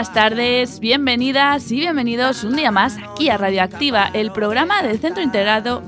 [0.00, 5.22] buenas tardes, bienvenidas y bienvenidos un día más aquí a Radioactiva, el programa del Centro
[5.22, 5.82] Integrado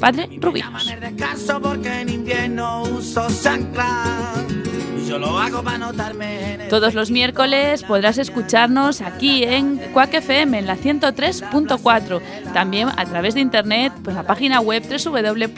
[0.00, 0.92] Padre Rubinos.
[6.68, 12.20] Todos los miércoles podrás escucharnos aquí en Quack FM en la 103.4,
[12.52, 15.54] también a través de internet por la página web www.quackfm.org.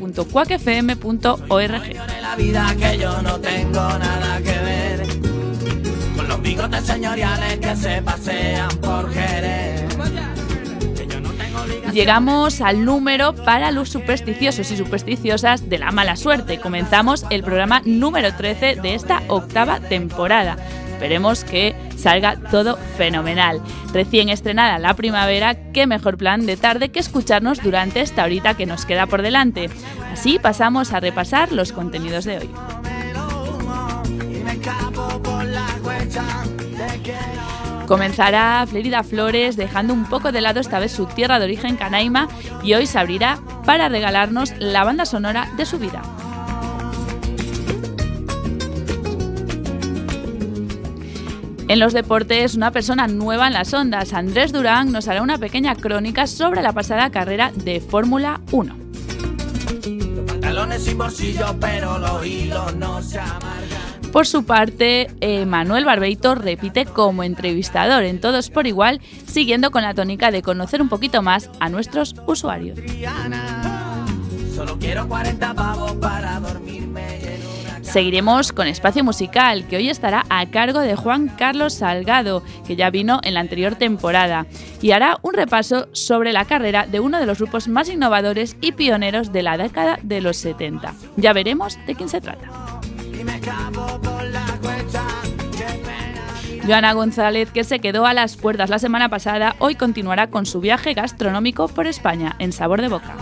[6.26, 9.84] los bigotes señoriales que se pasean por Jerez.
[11.92, 16.60] Llegamos al número para los supersticiosos y supersticiosas de la mala suerte.
[16.60, 20.58] Comenzamos el programa número 13 de esta octava temporada.
[20.92, 23.62] Esperemos que salga todo fenomenal.
[23.92, 28.66] Recién estrenada la primavera, qué mejor plan de tarde que escucharnos durante esta horita que
[28.66, 29.70] nos queda por delante.
[30.12, 32.50] Así pasamos a repasar los contenidos de hoy.
[37.86, 42.28] Comenzará Florida Flores dejando un poco de lado esta vez su tierra de origen Canaima
[42.64, 46.02] y hoy se abrirá para regalarnos la banda sonora de su vida.
[51.68, 55.74] En los deportes, una persona nueva en las ondas, Andrés Durán, nos hará una pequeña
[55.74, 58.76] crónica sobre la pasada carrera de Fórmula 1.
[60.26, 63.75] pantalones sin bolsillo, pero los hilos no se amargan.
[64.16, 69.82] Por su parte, eh, Manuel Barbeito repite como entrevistador en Todos por Igual, siguiendo con
[69.82, 72.78] la tónica de conocer un poquito más a nuestros usuarios.
[74.54, 77.20] Solo quiero 40 pavos para dormirme
[77.82, 82.88] Seguiremos con Espacio Musical, que hoy estará a cargo de Juan Carlos Salgado, que ya
[82.88, 84.46] vino en la anterior temporada,
[84.80, 88.72] y hará un repaso sobre la carrera de uno de los grupos más innovadores y
[88.72, 90.94] pioneros de la década de los 70.
[91.18, 92.66] Ya veremos de quién se trata.
[96.66, 100.60] Joana González, que se quedó a las puertas la semana pasada, hoy continuará con su
[100.60, 103.14] viaje gastronómico por España, en sabor de boca.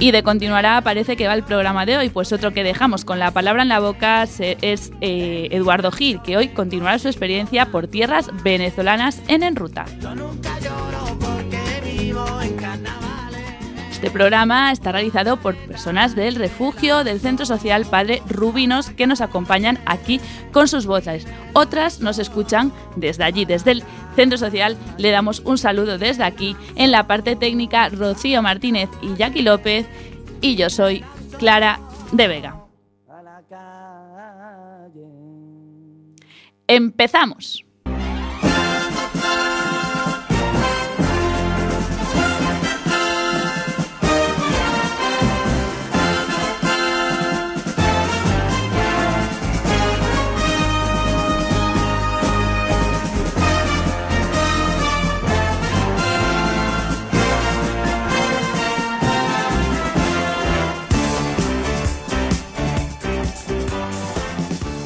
[0.00, 3.20] Y de continuará parece que va el programa de hoy, pues otro que dejamos con
[3.20, 7.86] la palabra en la boca es eh, Eduardo Gil, que hoy continuará su experiencia por
[7.86, 9.86] tierras venezolanas en En Ruta.
[14.06, 19.20] Este programa está realizado por personas del refugio del Centro Social Padre Rubinos que nos
[19.20, 20.20] acompañan aquí
[20.52, 21.26] con sus voces.
[21.54, 23.82] Otras nos escuchan desde allí, desde el
[24.14, 24.76] Centro Social.
[24.96, 26.54] Le damos un saludo desde aquí.
[26.76, 29.88] En la parte técnica, Rocío Martínez y Jackie López.
[30.40, 31.02] Y yo soy
[31.40, 31.80] Clara
[32.12, 32.64] de Vega.
[33.08, 35.08] A la calle.
[36.68, 37.65] ¡Empezamos!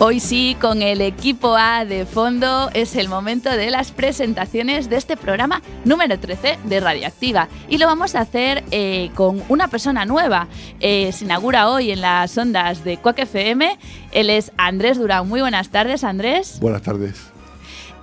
[0.03, 4.97] Hoy sí, con el equipo A de fondo, es el momento de las presentaciones de
[4.97, 7.49] este programa número 13 de Radioactiva.
[7.69, 10.49] Y lo vamos a hacer eh, con una persona nueva.
[10.81, 13.79] Eh, se inaugura hoy en las ondas de Quack FM.
[14.13, 15.29] Él es Andrés Durán.
[15.29, 16.57] Muy buenas tardes, Andrés.
[16.61, 17.31] Buenas tardes.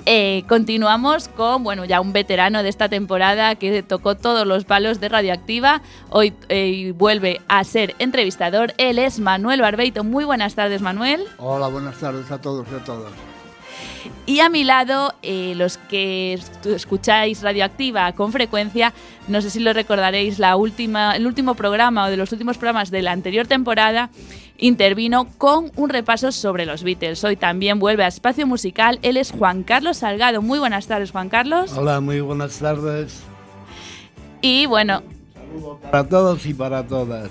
[0.09, 5.01] Eh, continuamos con, bueno, ya un veterano de esta temporada que tocó todos los palos
[5.01, 5.81] de Radioactiva.
[6.09, 8.73] Hoy eh, vuelve a ser entrevistador.
[8.77, 10.05] Él es Manuel Barbeito.
[10.05, 11.25] Muy buenas tardes, Manuel.
[11.39, 13.11] Hola, buenas tardes a todos y a todas.
[14.25, 18.93] Y a mi lado, eh, los que escucháis Radioactiva con frecuencia,
[19.27, 22.91] no sé si lo recordaréis, la última, el último programa o de los últimos programas
[22.91, 24.09] de la anterior temporada
[24.57, 27.23] intervino con un repaso sobre los Beatles.
[27.23, 28.99] Hoy también vuelve a Espacio Musical.
[29.01, 30.41] Él es Juan Carlos Salgado.
[30.41, 31.73] Muy buenas tardes, Juan Carlos.
[31.77, 33.21] Hola, muy buenas tardes.
[34.41, 35.03] Y bueno,
[35.81, 37.29] Para todos y para todas.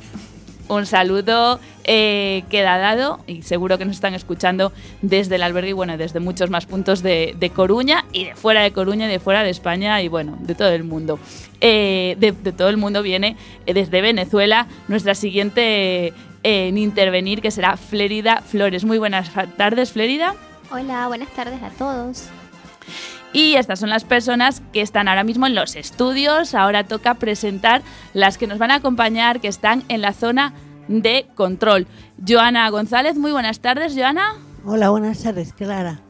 [0.69, 4.73] Un saludo eh, queda dado y seguro que nos están escuchando
[5.03, 8.73] desde el albergue y bueno, desde muchos más puntos de, Coruña y de fuera de
[8.73, 11.19] Coruña y de fuera de España y bueno, de todo el mundo.
[11.61, 13.37] Eh, de, todo el mundo viene
[13.67, 18.85] eh, desde Venezuela nuestra siguiente en intervenir que será Flérida Flores.
[18.85, 20.35] Muy buenas tardes, Flérida.
[20.71, 22.29] Hola, buenas tardes a todos.
[23.37, 26.55] Y estas son las personas que están ahora mismo en los estudios.
[26.55, 27.83] Ahora toca presentar
[28.15, 30.55] las que nos van a acompañar, que están en la zona
[30.89, 31.87] de control.
[32.27, 34.37] Joana González, muy buenas tardes, Joana.
[34.65, 36.01] Hola, buenas tardes, Clara.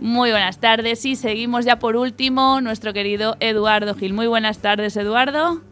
[0.00, 1.04] Muy buenas tardes.
[1.04, 4.12] Y seguimos ya por último, nuestro querido Eduardo Gil.
[4.12, 5.62] Muy buenas tardes, Eduardo.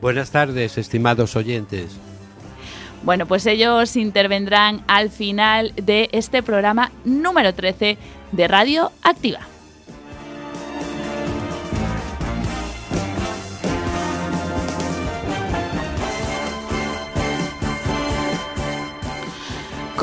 [0.00, 1.96] Buenas tardes, estimados oyentes.
[3.02, 7.98] Bueno, pues ellos intervendrán al final de este programa número 13
[8.30, 9.40] de Radio Activa.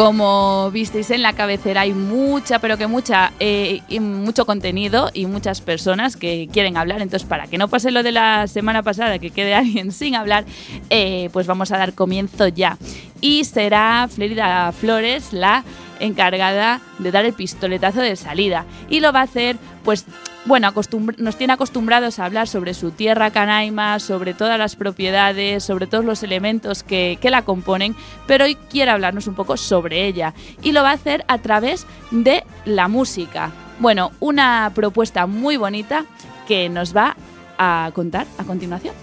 [0.01, 5.27] Como visteis en la cabecera hay mucha, pero que mucha, eh, y mucho contenido y
[5.27, 7.03] muchas personas que quieren hablar.
[7.03, 10.45] Entonces, para que no pase lo de la semana pasada, que quede alguien sin hablar,
[10.89, 12.79] eh, pues vamos a dar comienzo ya.
[13.21, 15.63] Y será Florida Flores la
[15.99, 18.65] encargada de dar el pistoletazo de salida.
[18.89, 20.05] Y lo va a hacer, pues,
[20.45, 20.71] bueno,
[21.17, 26.05] nos tiene acostumbrados a hablar sobre su tierra canaima, sobre todas las propiedades, sobre todos
[26.05, 27.95] los elementos que, que, la componen,
[28.27, 31.85] pero hoy quiere hablarnos un poco sobre ella y lo va a hacer a través
[32.11, 33.51] de la música.
[33.79, 36.05] Bueno, una propuesta muy bonita
[36.47, 37.15] que nos va
[37.57, 38.93] a contar a continuación.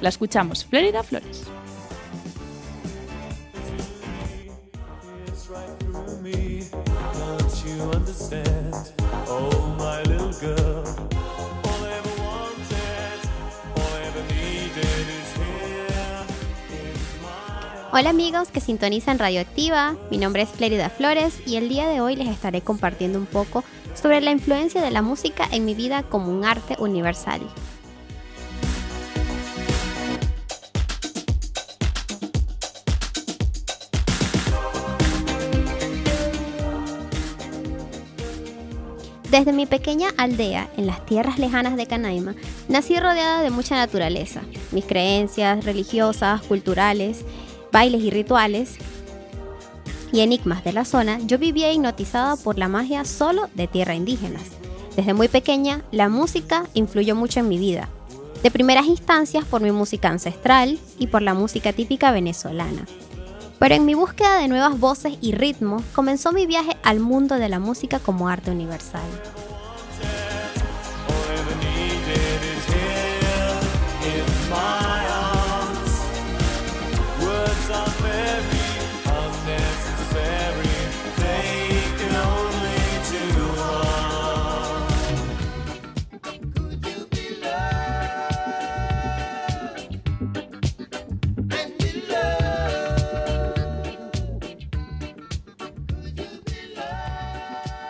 [0.00, 1.53] La escuchamos, Florida Flores.
[17.92, 22.16] Hola amigos que sintonizan Radioactiva, mi nombre es Florida Flores y el día de hoy
[22.16, 23.62] les estaré compartiendo un poco
[23.94, 27.40] sobre la influencia de la música en mi vida como un arte universal.
[39.34, 42.36] Desde mi pequeña aldea, en las tierras lejanas de Canaima,
[42.68, 44.42] nací rodeada de mucha naturaleza.
[44.70, 47.24] Mis creencias religiosas, culturales
[47.72, 48.76] bailes y rituales
[50.12, 54.44] y enigmas de la zona, yo vivía hipnotizada por la magia solo de tierra indígenas.
[54.94, 57.88] Desde muy pequeña, la música influyó mucho en mi vida.
[58.44, 62.86] De primeras instancias por mi música ancestral y por la música típica venezolana.
[63.58, 67.48] Pero en mi búsqueda de nuevas voces y ritmos comenzó mi viaje al mundo de
[67.48, 69.02] la música como arte universal.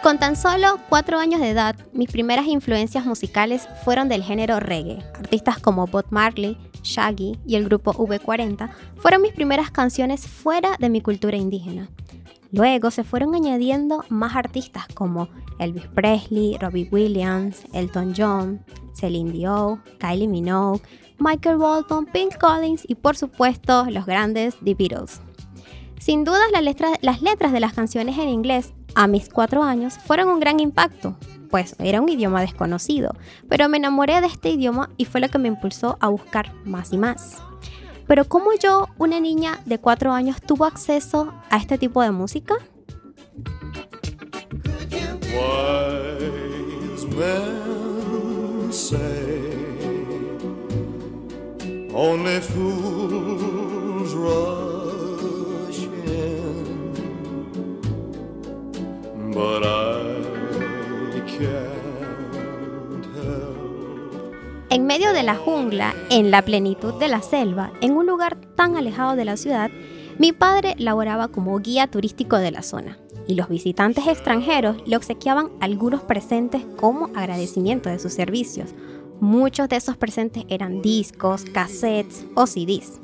[0.04, 5.02] Con tan solo cuatro años de edad, mis primeras influencias musicales fueron del género reggae.
[5.14, 10.90] Artistas como Bob Marley, Shaggy y el grupo V40 fueron mis primeras canciones fuera de
[10.90, 11.88] mi cultura indígena.
[12.52, 18.62] Luego se fueron añadiendo más artistas como Elvis Presley, Robbie Williams, Elton John,
[18.92, 20.82] Celine Dion, Kylie Minogue,
[21.18, 25.22] Michael Bolton, Pink Collins y por supuesto los grandes The Beatles.
[25.98, 30.40] Sin dudas las letras de las canciones en inglés a mis cuatro años fueron un
[30.40, 31.16] gran impacto,
[31.50, 33.14] pues era un idioma desconocido,
[33.48, 36.92] pero me enamoré de este idioma y fue lo que me impulsó a buscar más
[36.92, 37.42] y más.
[38.06, 42.54] Pero ¿cómo yo, una niña de cuatro años, tuvo acceso a este tipo de música?
[64.70, 68.76] En medio de la jungla, en la plenitud de la selva, en un lugar tan
[68.76, 69.72] alejado de la ciudad,
[70.18, 75.50] mi padre laboraba como guía turístico de la zona y los visitantes extranjeros le obsequiaban
[75.60, 78.70] algunos presentes como agradecimiento de sus servicios.
[79.18, 83.00] Muchos de esos presentes eran discos, cassettes o CDs.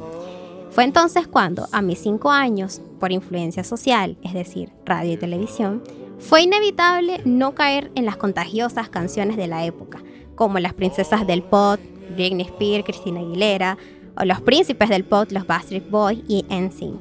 [0.70, 5.82] Fue entonces cuando, a mis cinco años, por influencia social, es decir, radio y televisión,
[6.20, 10.02] fue inevitable no caer en las contagiosas canciones de la época,
[10.34, 11.80] como las princesas del pop,
[12.14, 13.78] Britney Spears, Christina Aguilera,
[14.16, 17.00] o los príncipes del pop, los Backstreet Boys y NSYNC.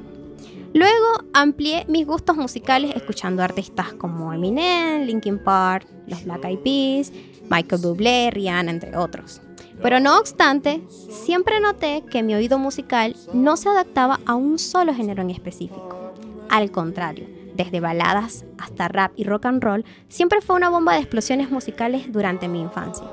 [0.72, 7.12] Luego amplié mis gustos musicales escuchando artistas como Eminem, Linkin Park, los Black Eyed Peas,
[7.50, 9.42] Michael Bublé, Rihanna, entre otros.
[9.82, 14.94] Pero no obstante, siempre noté que mi oído musical no se adaptaba a un solo
[14.94, 16.12] género en específico.
[16.48, 17.26] Al contrario,
[17.64, 22.10] desde baladas hasta rap y rock and roll, siempre fue una bomba de explosiones musicales
[22.10, 23.04] durante mi infancia.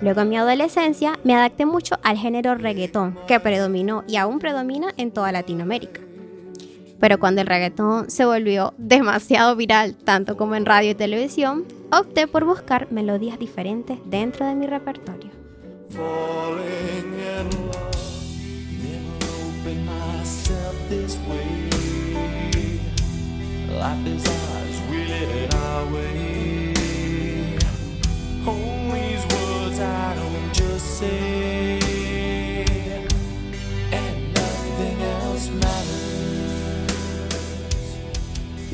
[0.00, 4.88] Luego en mi adolescencia me adapté mucho al género reggaetón, que predominó y aún predomina
[4.96, 6.00] en toda Latinoamérica.
[6.98, 12.26] Pero cuando el reggaetón se volvió demasiado viral, tanto como en radio y televisión, opté
[12.26, 15.30] por buscar melodías diferentes dentro de mi repertorio.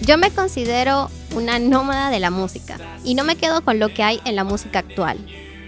[0.09, 4.03] Yo me considero una nómada de la música y no me quedo con lo que
[4.03, 5.19] hay en la música actual,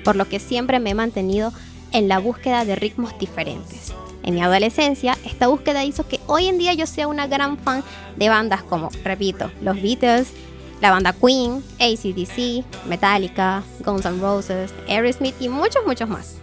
[0.03, 1.53] por lo que siempre me he mantenido
[1.93, 3.93] en la búsqueda de ritmos diferentes.
[4.23, 7.83] En mi adolescencia, esta búsqueda hizo que hoy en día yo sea una gran fan
[8.17, 10.29] de bandas como, repito, los Beatles,
[10.81, 16.37] la banda Queen, ACDC, Metallica, Guns N' Roses, Aerosmith y muchos, muchos más.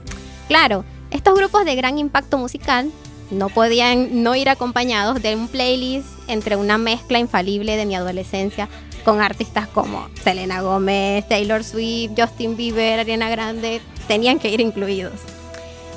[0.47, 2.91] Claro, estos grupos de gran impacto musical
[3.31, 8.69] no podían no ir acompañados de un playlist entre una mezcla infalible de mi adolescencia
[9.03, 15.19] con artistas como Selena Gomez, Taylor Swift, Justin Bieber, Ariana Grande, tenían que ir incluidos.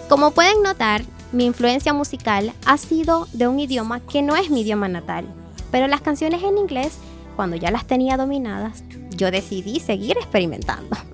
[0.08, 4.62] Como pueden notar, mi influencia musical ha sido de un idioma que no es mi
[4.62, 5.26] idioma natal,
[5.70, 6.99] pero las canciones en inglés,
[7.37, 8.82] cuando ya las tenía dominadas,
[9.16, 10.96] yo decidí seguir experimentando.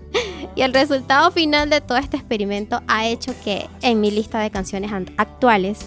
[0.54, 4.50] Y el resultado final de todo este experimento ha hecho que en mi lista de
[4.50, 5.80] canciones actuales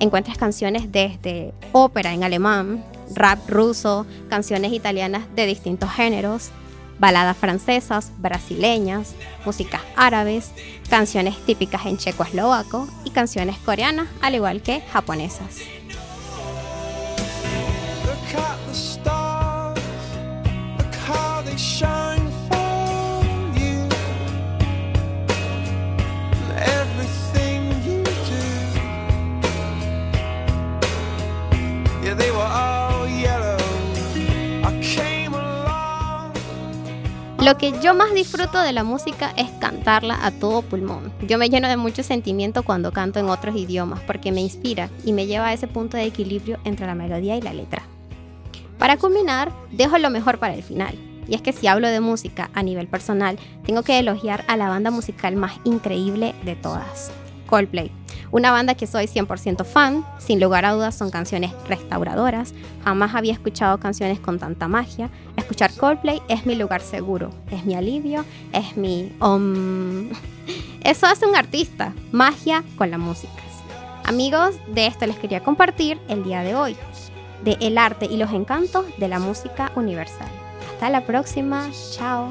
[0.00, 6.50] encuentres canciones desde ópera en alemán, rap ruso, canciones italianas de distintos géneros,
[6.98, 10.52] baladas francesas, brasileñas, músicas árabes,
[10.88, 15.60] canciones típicas en checo-eslovaco y canciones coreanas, al igual que japonesas.
[37.46, 41.12] Lo que yo más disfruto de la música es cantarla a todo pulmón.
[41.28, 45.12] Yo me lleno de mucho sentimiento cuando canto en otros idiomas porque me inspira y
[45.12, 47.82] me lleva a ese punto de equilibrio entre la melodía y la letra.
[48.80, 50.98] Para culminar, dejo lo mejor para el final.
[51.28, 54.68] Y es que si hablo de música a nivel personal, tengo que elogiar a la
[54.68, 57.12] banda musical más increíble de todas,
[57.46, 57.92] Coldplay.
[58.30, 62.54] Una banda que soy 100% fan, sin lugar a dudas son canciones restauradoras,
[62.84, 65.10] jamás había escuchado canciones con tanta magia.
[65.36, 69.12] Escuchar Coldplay es mi lugar seguro, es mi alivio, es mi...
[69.20, 70.10] om.
[70.84, 73.46] Eso hace un artista, magia con la música.
[74.06, 76.76] Amigos, de esto les quería compartir el día de hoy,
[77.42, 80.28] de el arte y los encantos de la música universal.
[80.72, 82.30] Hasta la próxima, chao.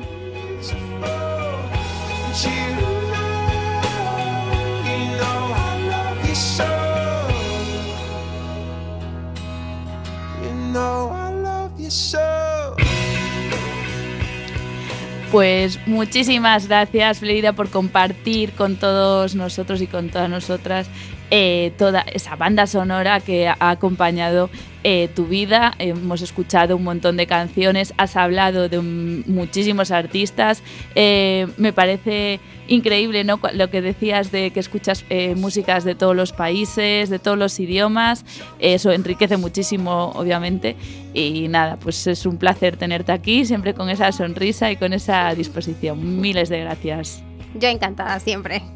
[15.31, 20.87] Pues muchísimas gracias, Flerida, por compartir con todos nosotros y con todas nosotras
[21.31, 24.49] eh, toda esa banda sonora que ha acompañado
[24.87, 25.73] eh, tu vida.
[25.79, 30.61] Hemos escuchado un montón de canciones, has hablado de muchísimos artistas.
[30.93, 33.39] Eh, me parece increíble ¿no?
[33.53, 37.59] Lo que decías de que escuchas eh, músicas de todos los países, de todos los
[37.59, 38.25] idiomas.
[38.59, 40.75] Eso enriquece muchísimo, obviamente.
[41.15, 45.33] Y nada, pues es un placer tenerte aquí, siempre con esa sonrisa y con esa
[45.33, 46.21] disposición.
[46.21, 47.23] Miles de gracias.
[47.55, 48.61] Yo encantada siempre.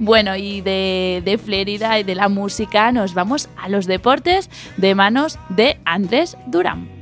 [0.00, 4.94] Bueno, y de, de Flérida y de la música nos vamos a los deportes de
[4.94, 6.99] manos de Andrés Durán.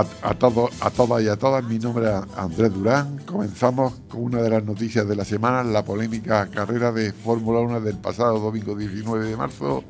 [0.00, 1.64] A, a todos, a todas y a todas.
[1.64, 3.18] Mi nombre es Andrés Durán.
[3.26, 7.80] Comenzamos con una de las noticias de la semana, la polémica carrera de Fórmula 1
[7.80, 9.84] del pasado domingo 19 de marzo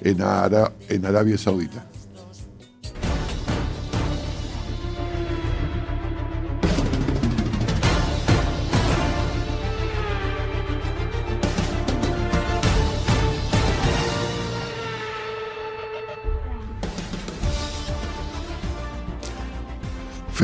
[0.00, 0.20] en
[1.06, 1.93] Arabia Saudita.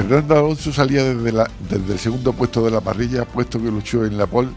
[0.00, 4.26] Fernando Alonso salía desde, el segundo puesto de la parrilla, puesto que luchó en la
[4.26, 4.48] pole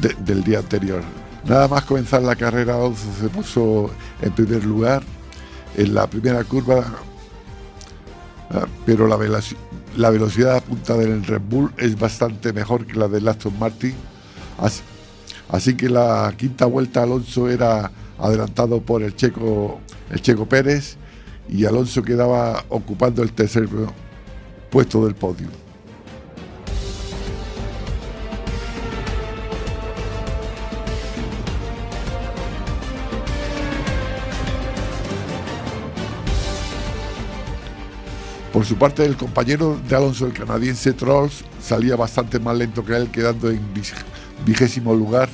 [0.00, 1.02] de- del día anterior.
[1.44, 3.90] Nada más comenzar la carrera, Alonso se puso
[4.22, 5.02] en primer lugar
[5.76, 6.86] en la primera curva,
[8.50, 9.18] ah, pero la,
[10.08, 13.94] velocidad a punta del Red Bull es bastante mejor que la del Aston Martin.
[14.56, 14.80] Así,
[15.50, 19.80] así que la quinta vuelta Alonso era adelantado por el checo,
[20.10, 20.96] el checo Pérez
[21.46, 23.68] y Alonso quedaba ocupando el tercer
[24.70, 25.48] puesto del podio.
[38.58, 42.96] Por su parte, el compañero de Alonso, el canadiense Trolls, salía bastante más lento que
[42.96, 43.60] él, quedando en
[44.44, 45.28] vigésimo lugar.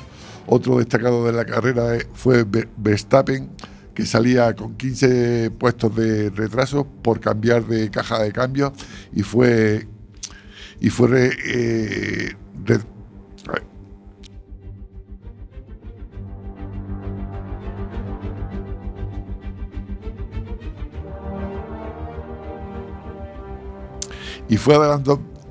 [0.47, 2.45] Otro destacado de la carrera eh, fue
[2.76, 3.49] Verstappen,
[3.95, 8.73] que salía con 15 puestos de retraso por cambiar de caja de cambio
[9.13, 9.87] y fue
[10.81, 12.35] y fue eh,
[24.49, 24.77] y fue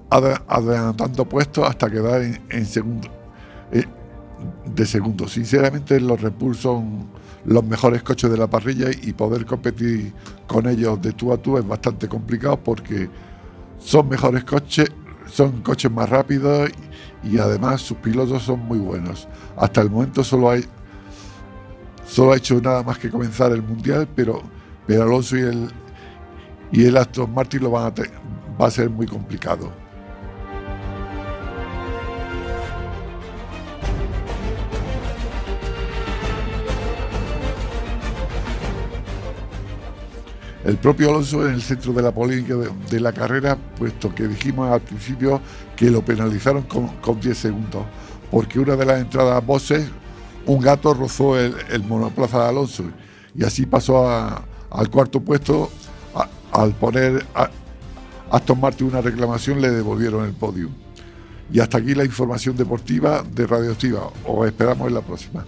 [0.10, 3.10] adelantando, puestos hasta quedar en, segundo
[3.72, 3.86] eh,
[4.66, 5.28] de segundo.
[5.28, 7.10] Sinceramente los Red son
[7.46, 10.14] los mejores coches de la parrilla y poder competir
[10.48, 13.10] con ellos de tú a tú es bastante complicado porque
[13.80, 14.90] son mejores coches,
[15.28, 16.70] son coches más rápidos
[17.24, 19.28] y, además sus pilotos son muy buenos.
[19.58, 20.52] Hasta el momento solo
[22.06, 24.42] solo ha hecho nada más que comenzar el mundial, pero,
[24.86, 25.70] pero Alonso y el
[26.72, 27.94] y el Aston Martin lo van a
[28.60, 29.83] va a ser muy complicado.
[40.64, 44.72] El propio Alonso en el centro de la polémica de, la carrera, puesto que dijimos
[44.72, 45.42] al principio
[45.76, 47.84] que lo penalizaron con, 10 segundos,
[48.32, 49.90] porque una de las entradas voces,
[50.46, 52.84] un gato rozó el, monoplaza de Alonso
[53.36, 55.70] y así pasó al cuarto puesto
[56.52, 57.50] al poner a
[58.32, 60.70] Aston Martin una reclamación le devolvieron el podio.
[61.52, 64.10] Y hasta aquí la información deportiva de Radioactiva.
[64.26, 65.46] Os esperamos en la próxima.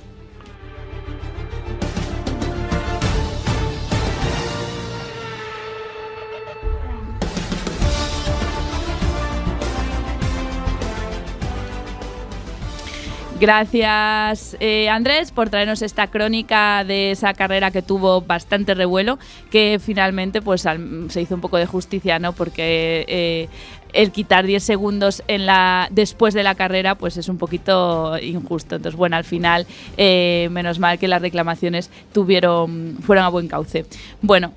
[13.37, 19.19] Gracias eh, Andrés por traernos esta crónica de esa carrera que tuvo bastante revuelo,
[19.51, 20.65] que finalmente pues
[21.09, 22.31] se hizo un poco de justicia, ¿no?
[22.31, 23.49] Porque eh,
[23.95, 28.75] el quitar 10 segundos en la, después de la carrera pues es un poquito injusto.
[28.75, 29.65] Entonces, bueno, al final,
[29.97, 33.85] eh, menos mal que las reclamaciones tuvieron, fueron a buen cauce.
[34.21, 34.53] Bueno,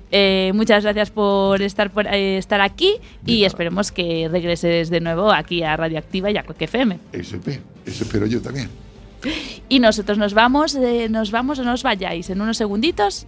[0.53, 5.75] muchas gracias por estar, por, estar aquí y esperemos que regreses de nuevo aquí a
[5.75, 6.99] Radioactiva y a Coque FM.
[7.11, 7.37] Eso
[7.85, 8.69] espero yo también.
[9.67, 12.29] Y nosotros nos vamos, eh, nos vamos o nos vayáis.
[12.29, 13.27] En unos segunditos,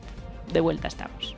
[0.54, 1.36] de vuelta estamos.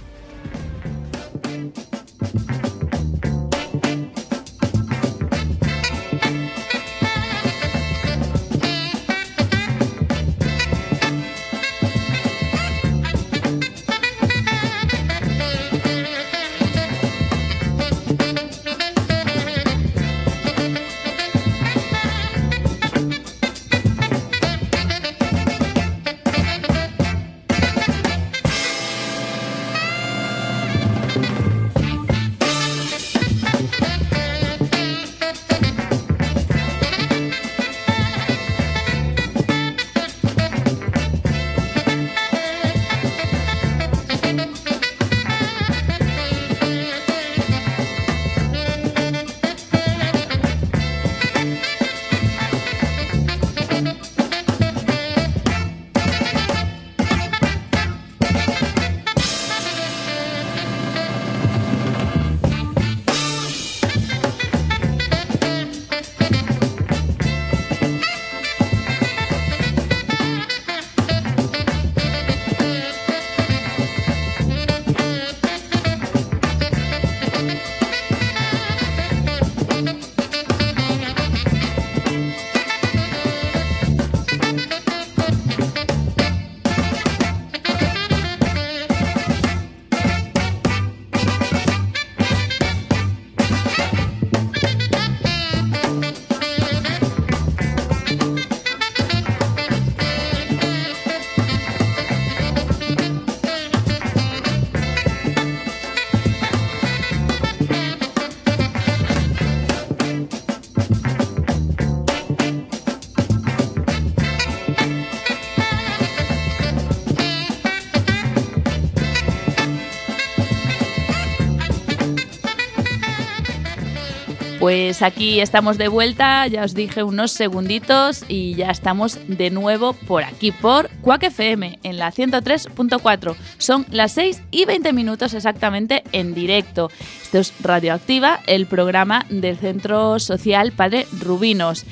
[124.74, 129.94] Pues aquí estamos de vuelta, ya os dije unos segunditos y ya estamos de nuevo
[129.94, 133.36] por aquí, por Quack FM, en la 103.4.
[133.60, 136.90] Son las 6 y 20 minutos exactamente en directo.
[137.22, 141.86] Esto es Radioactiva, el programa del Centro Social Padre Rubinos.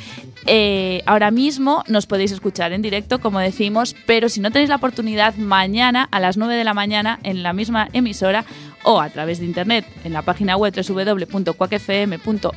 [0.47, 4.77] Eh, ahora mismo nos podéis escuchar en directo, como decimos, pero si no tenéis la
[4.77, 8.43] oportunidad, mañana a las 9 de la mañana en la misma emisora
[8.83, 12.51] o a través de internet en la página web www.cuacfm.org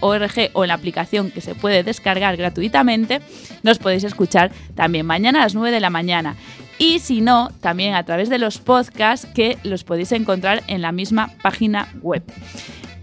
[0.52, 3.20] o en la aplicación que se puede descargar gratuitamente,
[3.62, 6.36] nos podéis escuchar también mañana a las 9 de la mañana.
[6.78, 10.92] Y si no, también a través de los podcasts que los podéis encontrar en la
[10.92, 12.22] misma página web.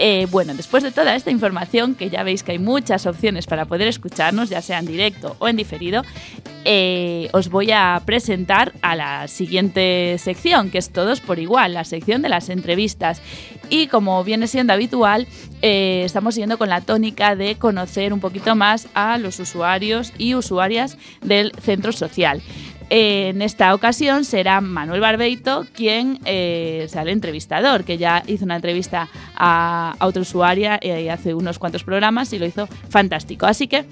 [0.04, 3.66] Eh, bueno, después de toda esta información, que ya veis que hay muchas opciones para
[3.66, 6.02] poder escucharnos, ya sea en directo o en diferido,
[6.66, 11.84] eh, os voy a presentar a la siguiente sección, que es Todos por Igual, la
[11.84, 13.22] sección de las entrevistas.
[13.70, 15.28] Y como viene siendo habitual,
[15.62, 20.34] eh, estamos siguiendo con la tónica de conocer un poquito más a los usuarios y
[20.34, 22.42] usuarias del centro social.
[22.94, 29.08] En esta ocasión será Manuel Barbeito quien eh, el entrevistador, que ya hizo una entrevista
[29.34, 33.46] a, otra usuaria eh, hace unos cuantos programas y lo hizo fantástico.
[33.46, 33.86] Así que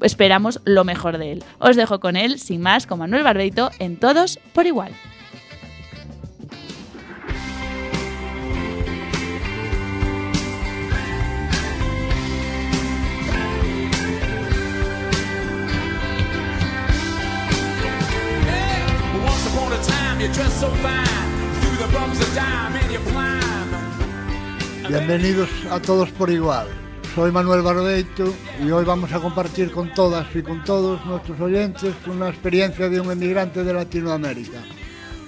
[0.00, 1.44] esperamos lo mejor de él.
[1.60, 4.94] Os dejo con él, sin más, con Manuel Barbeito en Todos por Igual.
[25.10, 26.68] Bienvenidos a todos por igual.
[27.16, 28.32] Soy Manuel Barbeito
[28.64, 33.00] y hoy vamos a compartir con todas y con todos nuestros oyentes una experiencia de
[33.00, 34.60] un emigrante de Latinoamérica,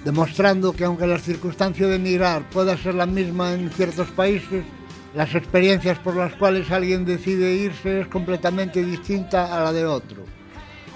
[0.05, 4.63] demostrando que aunque la circunstancia de emigrar pueda ser la misma en ciertos países,
[5.13, 10.23] las experiencias por las cuales alguien decide irse es completamente distinta a la de otro.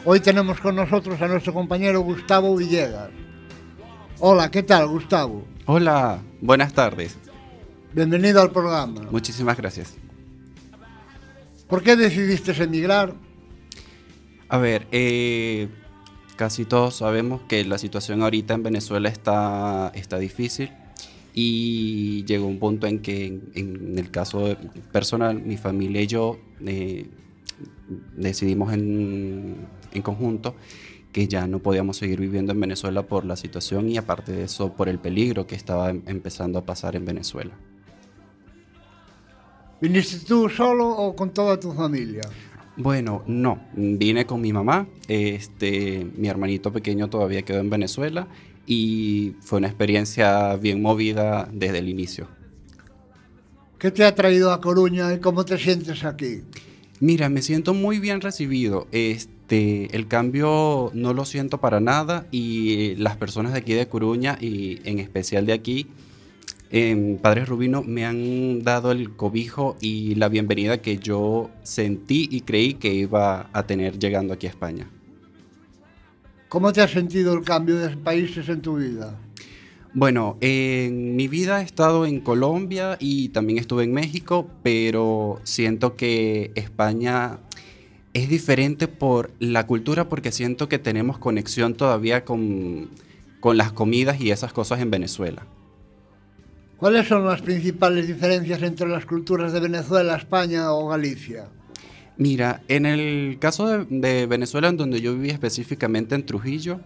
[0.06, 3.10] Hoy tenemos con nosotros a nuestro compañero Gustavo Villegas.
[4.19, 5.43] Hola, ¿qué tal, Gustavo?
[5.65, 7.17] Hola, buenas tardes.
[7.97, 9.07] Bienvenido al programa.
[9.10, 9.95] Muchísimas gracias.
[11.67, 13.15] ¿Por qué decidiste emigrar?
[14.49, 15.67] A ver, eh,
[16.36, 20.69] casi todos sabemos que la situación ahorita en Venezuela está, está difícil
[21.33, 24.55] y llegó un punto en que, en, el caso
[24.91, 27.10] personal, mi familia y yo eh,
[28.15, 29.55] decidimos en,
[29.91, 30.53] en conjunto
[31.12, 34.73] que ya no podíamos seguir viviendo en Venezuela por la situación y aparte de eso
[34.73, 37.57] por el peligro que estaba em, empezando a pasar en Venezuela.
[39.79, 42.23] ¿Viniste tú solo o con toda tu familia?
[42.77, 48.27] Bueno, no, vine con mi mamá, este, mi hermanito pequeño todavía quedó en Venezuela
[48.67, 52.27] y fue una experiencia bien movida desde el inicio.
[53.79, 56.41] ¿Qué te ha traído a Coruña y cómo te sientes aquí?
[56.99, 58.87] Mira, me siento muy bien recibido.
[58.91, 64.37] Este, el cambio no lo siento para nada y las personas de aquí de Coruña
[64.41, 65.87] y en especial de aquí,
[67.21, 72.73] Padres Rubino, me han dado el cobijo y la bienvenida que yo sentí y creí
[72.73, 74.89] que iba a tener llegando aquí a España.
[76.49, 79.17] ¿Cómo te has sentido el cambio de países en tu vida?
[79.93, 85.95] Bueno, en mi vida he estado en Colombia y también estuve en México, pero siento
[85.95, 87.39] que España
[88.13, 92.89] es diferente por la cultura porque siento que tenemos conexión todavía con,
[93.39, 95.45] con las comidas y esas cosas en Venezuela.
[96.77, 101.47] ¿Cuáles son las principales diferencias entre las culturas de Venezuela, España o Galicia?
[102.17, 106.79] Mira, en el caso de, de Venezuela, en donde yo viví específicamente en Trujillo,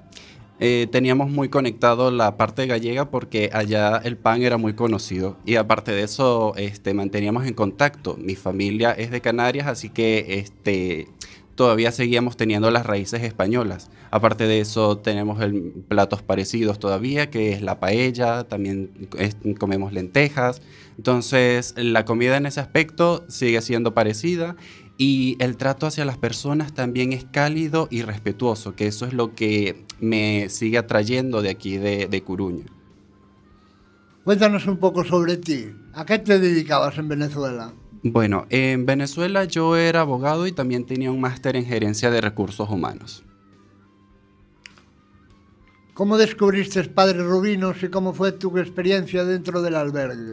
[0.63, 5.55] eh, teníamos muy conectado la parte gallega porque allá el pan era muy conocido y
[5.55, 8.15] aparte de eso este, manteníamos en contacto.
[8.15, 11.07] Mi familia es de Canarias, así que este,
[11.55, 13.89] todavía seguíamos teniendo las raíces españolas.
[14.09, 15.39] Aparte de eso tenemos
[15.87, 18.91] platos parecidos todavía, que es la paella, también
[19.59, 20.61] comemos lentejas.
[20.97, 24.55] Entonces la comida en ese aspecto sigue siendo parecida
[24.97, 29.33] y el trato hacia las personas también es cálido y respetuoso, que eso es lo
[29.33, 32.23] que me sigue atrayendo de aquí, de, de.
[34.23, 35.71] Cuéntanos un poco sobre ti.
[35.93, 37.73] ¿A qué te dedicabas en Venezuela?
[38.03, 42.69] Bueno, en Venezuela yo era abogado y también tenía un máster en gerencia de recursos
[42.69, 43.23] humanos.
[45.93, 50.31] ¿Cómo descubriste Padre Rubinos y cómo fue tu experiencia dentro del albergue?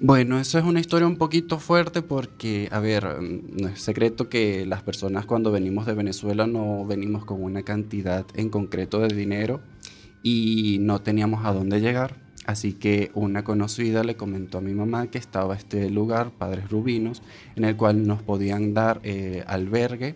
[0.00, 4.28] Bueno, eso es una historia un poquito fuerte porque, a ver, mm, no es secreto
[4.28, 9.14] que las personas cuando venimos de Venezuela no venimos con una cantidad en concreto de
[9.14, 9.60] dinero
[10.24, 12.23] y no teníamos a dónde llegar.
[12.46, 17.22] Así que una conocida le comentó a mi mamá que estaba este lugar, Padres Rubinos,
[17.56, 20.14] en el cual nos podían dar eh, albergue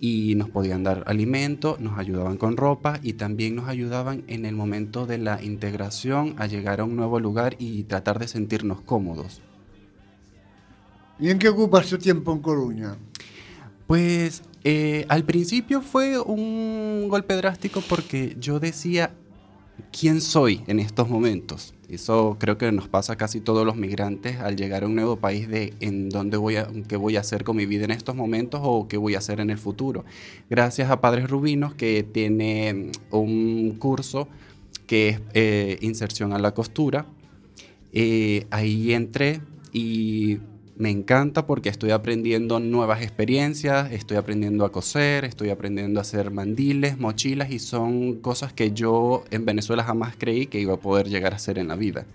[0.00, 4.54] y nos podían dar alimento, nos ayudaban con ropa y también nos ayudaban en el
[4.54, 9.42] momento de la integración a llegar a un nuevo lugar y tratar de sentirnos cómodos.
[11.18, 12.96] ¿Y en qué ocupas tu tiempo en Coruña?
[13.86, 19.10] Pues eh, al principio fue un golpe drástico porque yo decía,
[19.92, 21.74] ¿quién soy en estos momentos?
[21.88, 25.16] Eso creo que nos pasa a casi todos los migrantes al llegar a un nuevo
[25.16, 28.14] país de en dónde voy a, qué voy a hacer con mi vida en estos
[28.14, 30.04] momentos o qué voy a hacer en el futuro.
[30.48, 34.28] Gracias a Padres Rubinos que tiene un curso
[34.86, 37.06] que es eh, inserción a la costura.
[37.92, 39.40] Eh, ahí entré
[39.72, 40.38] y
[40.80, 46.30] me encanta porque estoy aprendiendo nuevas experiencias, estoy aprendiendo a coser, estoy aprendiendo a hacer
[46.30, 51.06] mandiles, mochilas y son cosas que yo en Venezuela jamás creí que iba a poder
[51.06, 52.06] llegar a hacer en la vida.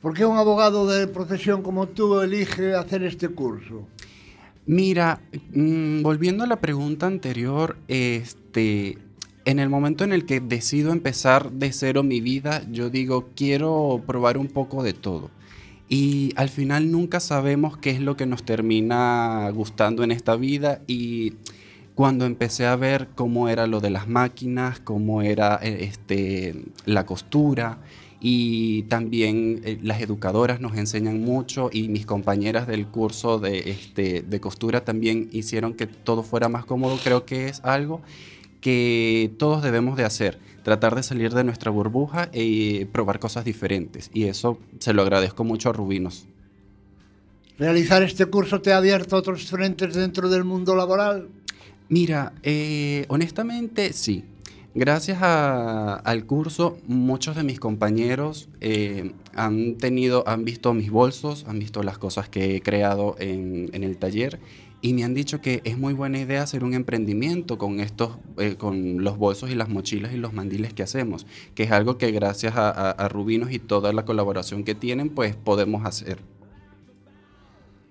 [0.00, 3.86] ¿Por qué un abogado de profesión como tú elige hacer este curso?
[4.66, 5.20] Mira,
[5.54, 8.98] mmm, volviendo a la pregunta anterior, este,
[9.44, 14.02] en el momento en el que decido empezar de cero mi vida, yo digo, quiero
[14.04, 15.30] probar un poco de todo.
[15.92, 20.80] Y al final nunca sabemos qué es lo que nos termina gustando en esta vida.
[20.86, 21.34] Y
[21.94, 27.04] cuando empecé a ver cómo era lo de las máquinas, cómo era eh, este, la
[27.04, 27.78] costura
[28.22, 34.22] y también eh, las educadoras nos enseñan mucho y mis compañeras del curso de, este,
[34.22, 38.00] de costura también hicieron que todo fuera más cómodo, creo que es algo
[38.62, 44.10] que todos debemos de hacer tratar de salir de nuestra burbuja y probar cosas diferentes.
[44.14, 46.26] Y eso se lo agradezco mucho a Rubinos.
[47.58, 51.28] ¿Realizar este curso te ha abierto otros frentes dentro del mundo laboral?
[51.88, 54.24] Mira, eh, honestamente sí.
[54.74, 61.44] Gracias a, al curso, muchos de mis compañeros eh, han tenido, han visto mis bolsos,
[61.46, 64.40] han visto las cosas que he creado en, en el taller
[64.82, 68.56] y me han dicho que es muy buena idea hacer un emprendimiento con estos, eh,
[68.56, 72.10] con los bolsos y las mochilas y los mandiles que hacemos, que es algo que
[72.10, 76.18] gracias a, Rubinos y toda la colaboración que tienen, pues podemos hacer.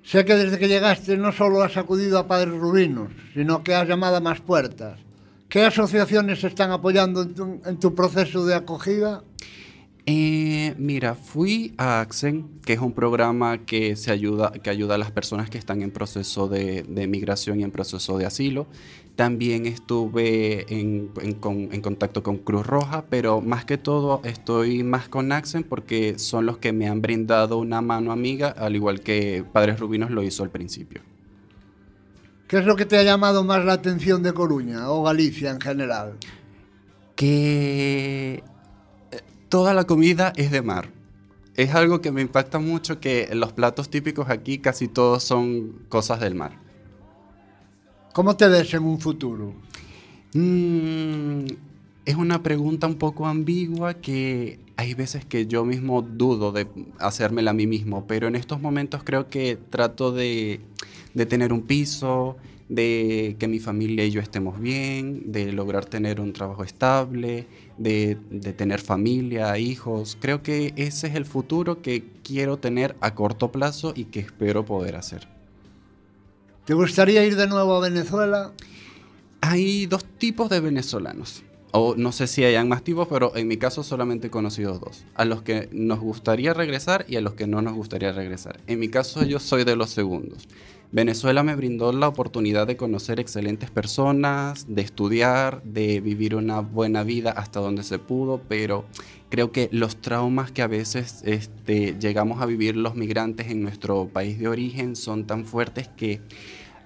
[0.03, 3.87] Sé que desde que llegaste no solo has acudido a Padres Rubinos, sino que has
[3.87, 4.99] llamado a más puertas.
[5.47, 7.21] ¿Qué asociaciones están apoyando
[7.65, 9.23] en tu proceso de acogida?
[10.13, 14.97] Eh, mira, fui a AXEN, que es un programa que, se ayuda, que ayuda a
[14.97, 18.67] las personas que están en proceso de, de migración y en proceso de asilo.
[19.15, 24.83] También estuve en, en, con, en, contacto con Cruz Roja, pero más que todo estoy
[24.83, 28.99] más con AXEN porque son los que me han brindado una mano amiga, al igual
[28.99, 30.99] que Padres Rubinos lo hizo al principio.
[32.49, 35.61] ¿Qué es lo que te ha llamado más la atención de Coruña o Galicia en
[35.61, 36.17] general?
[37.15, 38.43] Que
[39.51, 40.89] toda la comida es de mar.
[41.57, 46.21] Es algo que me impacta mucho que los platos típicos aquí casi todos son cosas
[46.21, 46.57] del mar.
[48.13, 49.53] ¿Cómo te ves en un futuro?
[50.33, 51.47] Mm,
[52.05, 56.67] es una pregunta un poco ambigua que hay veces que yo mismo dudo de
[56.99, 60.61] hacérmela a mí mismo, pero en estos momentos creo que trato de,
[61.13, 62.37] de tener un piso,
[62.71, 67.45] de que mi familia y yo estemos bien, de lograr tener un trabajo estable,
[67.83, 70.17] de, de, tener familia, hijos.
[70.19, 74.65] Creo que ese es el futuro que quiero tener a corto plazo y que espero
[74.65, 75.27] poder hacer.
[76.65, 78.51] ¿Te gustaría ir de nuevo a Venezuela?
[79.41, 81.43] Hay dos tipos de venezolanos.
[81.71, 85.05] O no sé si hayan más tipos, pero en mi caso solamente he conocido dos.
[85.15, 88.59] A los que nos gustaría regresar y a los que no nos gustaría regresar.
[88.67, 90.47] En mi caso yo soy de los segundos.
[90.93, 97.03] Venezuela me brindó la oportunidad de conocer excelentes personas, de estudiar, de vivir una buena
[97.03, 98.83] vida hasta donde se pudo, pero
[99.29, 104.09] creo que los traumas que a veces este, llegamos a vivir los migrantes en nuestro
[104.09, 106.19] país de origen son tan fuertes que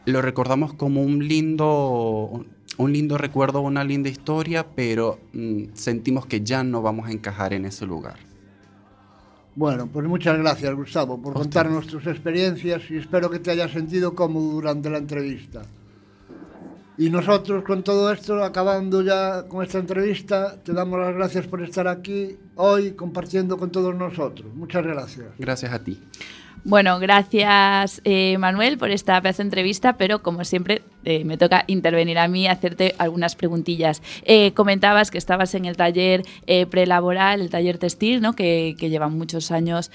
[0.06, 2.46] lo recordamos como un lindo,
[2.78, 7.54] un lindo recuerdo, una linda historia, pero mmm, sentimos que ya no vamos a encajar
[7.54, 8.25] en ese lugar.
[9.56, 14.14] Bueno, pues muchas gracias, Gustavo, por contarnos tus experiencias y espero que te hayas sentido
[14.14, 15.62] cómodo durante la entrevista.
[16.98, 21.62] Y nosotros con todo esto, acabando ya con esta entrevista, te damos las gracias por
[21.62, 24.54] estar aquí hoy compartiendo con todos nosotros.
[24.54, 25.28] Muchas gracias.
[25.38, 26.02] Gracias a ti.
[26.68, 32.28] Bueno, gracias eh, Manuel por esta entrevista, pero como siempre eh, me toca intervenir a
[32.28, 34.02] mí hacerte algunas preguntillas.
[34.24, 36.24] Eh, comentabas que estabas en el taller
[36.72, 38.34] prelaboral, el taller textil, ¿no?
[38.34, 39.92] que, que llevan muchos años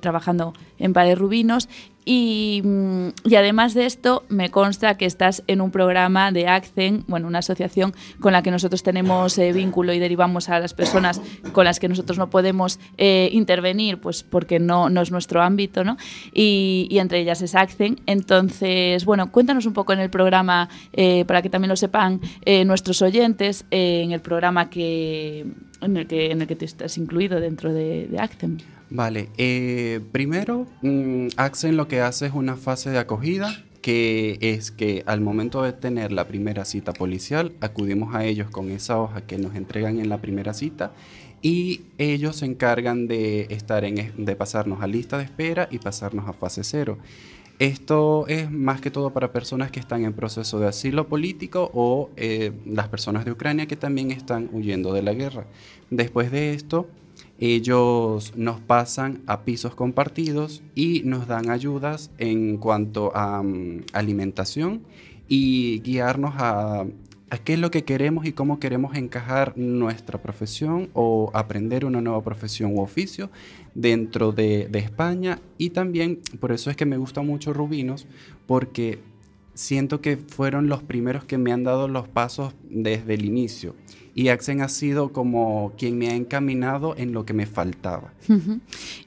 [0.00, 1.68] trabajando en Pares Rubinos
[2.04, 7.04] Y, mm, y, además de esto, me consta que estás en un programa de ACCEN,
[7.06, 11.20] bueno, una asociación con la que nosotros tenemos eh, vínculo y derivamos a las personas
[11.52, 15.96] con las que nosotros no podemos eh, intervenir, pues porque no, es nuestro ámbito, ¿no?
[16.32, 18.00] Y, entre ellas es ACCEN.
[18.06, 22.20] Entonces, bueno, cuéntanos un poco en el programa, eh, para que también lo sepan
[22.66, 25.46] nuestros oyentes, en el programa que,
[25.80, 28.18] en, el que, en el que te estás incluido dentro de, de.
[28.94, 34.70] Vale, eh, primero, mmm, Accent lo que hace es una fase de acogida, que es
[34.70, 39.22] que al momento de tener la primera cita policial, acudimos a ellos con esa hoja
[39.22, 40.92] que nos entregan en la primera cita
[41.42, 46.28] y ellos se encargan de, estar en, de pasarnos a lista de espera y pasarnos
[46.28, 46.98] a fase cero.
[47.58, 52.10] Esto es más que todo para personas que están en proceso de asilo político o
[52.14, 55.46] eh, las personas de Ucrania que también están huyendo de la guerra.
[55.90, 56.88] Después de esto,
[57.38, 64.82] ellos nos pasan a pisos compartidos y nos dan ayudas en cuanto a um, alimentación
[65.28, 66.86] y guiarnos a,
[67.30, 72.00] a, qué es lo que queremos y cómo queremos encajar nuestra profesión o aprender una
[72.00, 73.30] nueva profesión u oficio
[73.74, 75.40] dentro de, de España.
[75.58, 78.06] Y también por eso es que me gusta mucho Rubinos,
[78.46, 79.00] porque
[79.54, 83.74] siento que fueron los primeros que me han dado los pasos desde el inicio
[84.14, 88.12] y Axen ha sido como quien me ha encaminado en lo que me faltaba.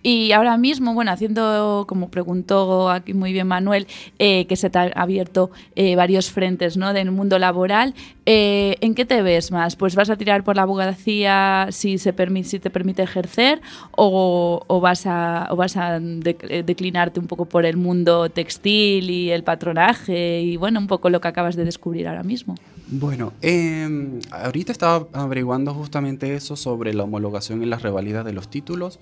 [0.03, 3.87] Y ahora mismo, bueno, haciendo, como preguntó aquí muy bien Manuel,
[4.19, 6.91] eh, que se te han abierto eh, varios frentes ¿no?
[6.93, 9.77] del mundo laboral, eh, ¿en qué te ves más?
[9.77, 14.79] ¿Pues vas a tirar por la abogacía si, se permite, si te permite ejercer o,
[14.81, 19.43] vas a, o vas a de, declinarte un poco por el mundo textil y el
[19.43, 22.55] patronaje y bueno, un poco lo que acabas de descubrir ahora mismo?
[22.89, 28.49] Bueno, eh, ahorita estaba averiguando justamente eso sobre la homologación y las revalidas de los
[28.49, 28.97] títulos,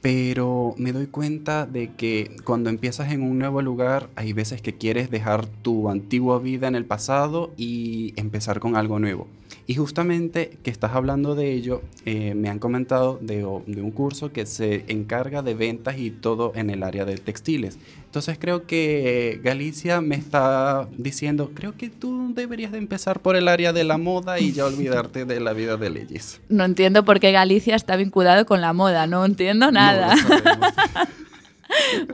[0.00, 4.74] pero me doy cuenta de que cuando empiezas en un nuevo lugar hay veces que
[4.74, 9.26] quieres dejar tu antigua vida en el pasado y empezar con algo nuevo.
[9.66, 14.30] Y justamente que estás hablando de ello, eh, me han comentado de, de, un curso
[14.30, 17.78] que se encarga de ventas y todo en el área de textiles.
[18.04, 23.48] Entonces creo que Galicia me está diciendo, creo que tú deberías de empezar por el
[23.48, 26.40] área de la moda y ya olvidarte de la vida de leyes.
[26.48, 30.14] No entiendo por qué Galicia está vinculado con la moda, no entiendo nada.
[30.14, 30.22] No,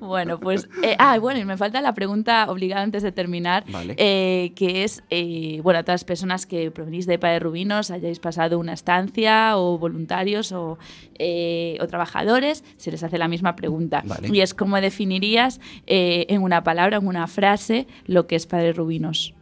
[0.00, 0.68] bueno, pues.
[0.82, 3.94] Eh, ah, bueno, y me falta la pregunta obligada antes de terminar, vale.
[3.98, 7.90] eh, que es: eh, bueno, a todas las personas que provenís de EPA de Rubinos,
[7.90, 10.78] hayáis pasado una estancia, o voluntarios, o,
[11.18, 14.02] eh, o trabajadores, se les hace la misma pregunta.
[14.04, 14.28] Vale.
[14.32, 18.72] Y es: ¿cómo definirías eh, en una palabra, en una frase, lo que es Padre
[18.72, 19.34] Rubinos?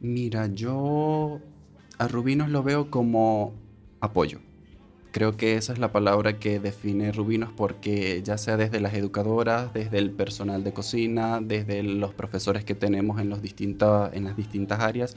[0.00, 1.40] Mira, yo
[1.98, 3.54] a Rubinos lo veo como
[4.00, 4.38] apoyo.
[5.18, 9.74] Creo que esa es la palabra que define Rubinos porque ya sea desde las educadoras,
[9.74, 14.36] desde el personal de cocina, desde los profesores que tenemos en, los distinta, en las
[14.36, 15.16] distintas áreas,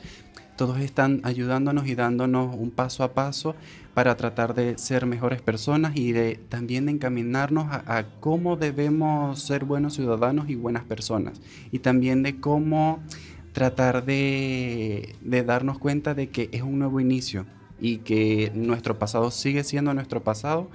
[0.58, 3.54] todos están ayudándonos y dándonos un paso a paso
[3.94, 9.40] para tratar de ser mejores personas y de también de encaminarnos a, a cómo debemos
[9.40, 11.40] ser buenos ciudadanos y buenas personas.
[11.72, 13.04] Y también de cómo
[13.54, 17.46] tratar de, de darnos cuenta de que es un nuevo inicio
[17.82, 20.70] y que nuestro pasado sigue siendo nuestro pasado,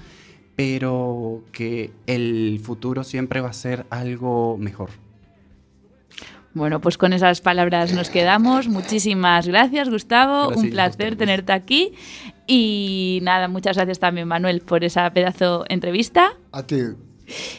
[0.57, 4.91] pero que el futuro siempre va a ser algo mejor.
[6.53, 8.67] Bueno, pues con esas palabras nos quedamos.
[8.67, 10.49] Muchísimas gracias, Gustavo.
[10.49, 11.93] Gracias Un placer tenerte aquí.
[12.47, 16.33] Y nada, muchas gracias también, Manuel, por esa pedazo entrevista.
[16.53, 16.79] A ti.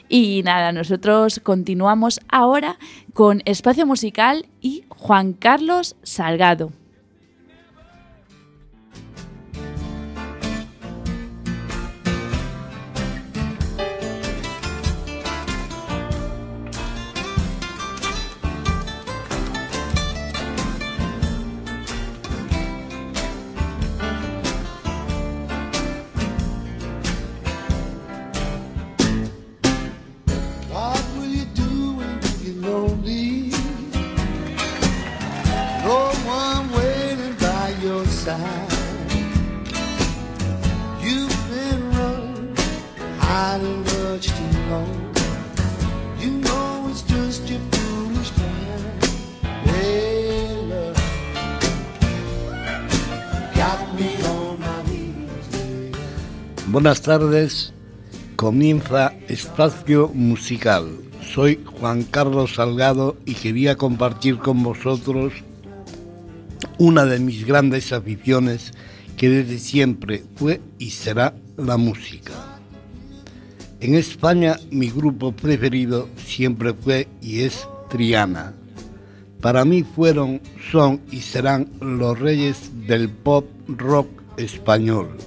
[0.09, 2.79] Y nada, nosotros continuamos ahora
[3.13, 6.71] con Espacio Musical y Juan Carlos Salgado.
[56.79, 57.73] Buenas tardes,
[58.35, 60.99] comienza Espacio Musical.
[61.33, 65.33] Soy Juan Carlos Salgado y quería compartir con vosotros
[66.77, 68.73] una de mis grandes aficiones
[69.17, 72.33] que desde siempre fue y será la música.
[73.79, 78.53] En España mi grupo preferido siempre fue y es Triana.
[79.41, 85.17] Para mí fueron, son y serán los reyes del pop rock español.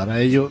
[0.00, 0.50] Para ello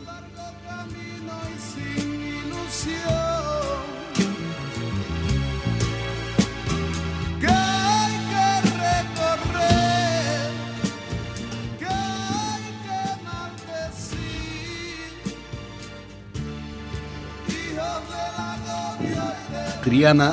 [19.82, 20.32] Triana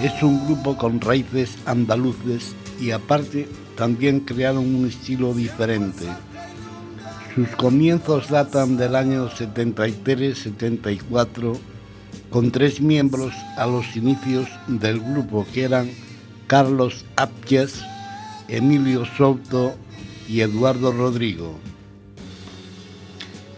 [0.00, 3.46] es un grupo con raíces andaluces y aparte
[3.76, 6.06] también crearon un estilo diferente.
[7.34, 11.58] Sus comienzos datan del año 73-74
[12.30, 15.90] con tres miembros a los inicios del grupo que eran
[16.46, 17.82] Carlos Apches,
[18.46, 19.74] Emilio Souto
[20.28, 21.58] y Eduardo Rodrigo.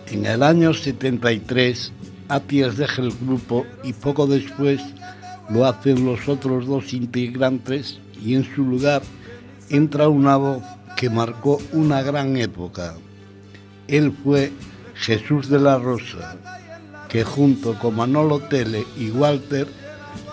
[0.07, 1.93] En el año 73,
[2.29, 4.81] Appias deja el grupo y poco después
[5.51, 9.03] lo hacen los otros dos integrantes y en su lugar
[9.69, 10.63] entra una voz
[10.97, 12.95] que marcó una gran época.
[13.89, 14.53] Él fue
[14.95, 16.37] Jesús de la Rosa,
[17.09, 19.67] que junto con Manolo Tele y Walter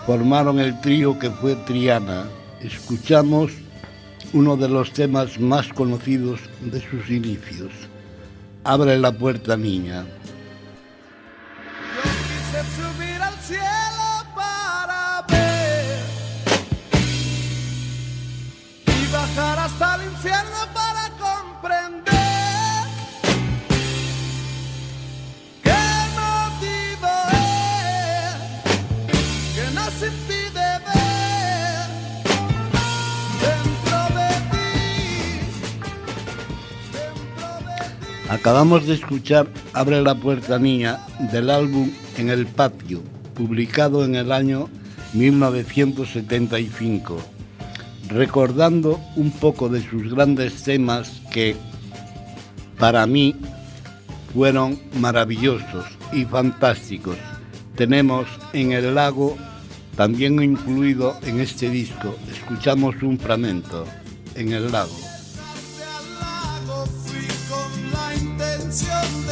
[0.06, 2.24] formaron el trío que fue Triana.
[2.60, 3.52] Escuchamos
[4.32, 7.70] uno de los temas más conocidos de sus inicios.
[8.64, 10.04] Abre la puerta, niña.
[38.34, 43.02] Acabamos de escuchar Abre la puerta niña del álbum En el patio,
[43.34, 44.68] publicado en el año
[45.12, 47.34] 1975
[48.08, 51.56] recordando un poco de sus grandes temas que
[52.78, 53.34] para mí
[54.34, 57.16] fueron maravillosos y fantásticos.
[57.76, 59.36] Tenemos en el lago,
[59.96, 63.86] también incluido en este disco, escuchamos un fragmento
[64.34, 65.13] en el lago.
[68.82, 69.23] your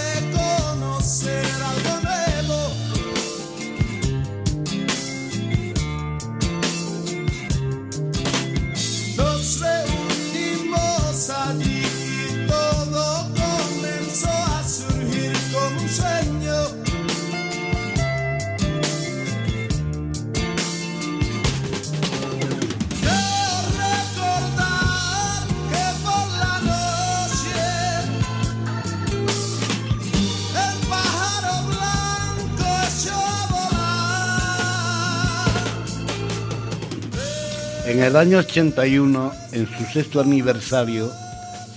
[38.03, 41.13] En el año 81, en su sexto aniversario,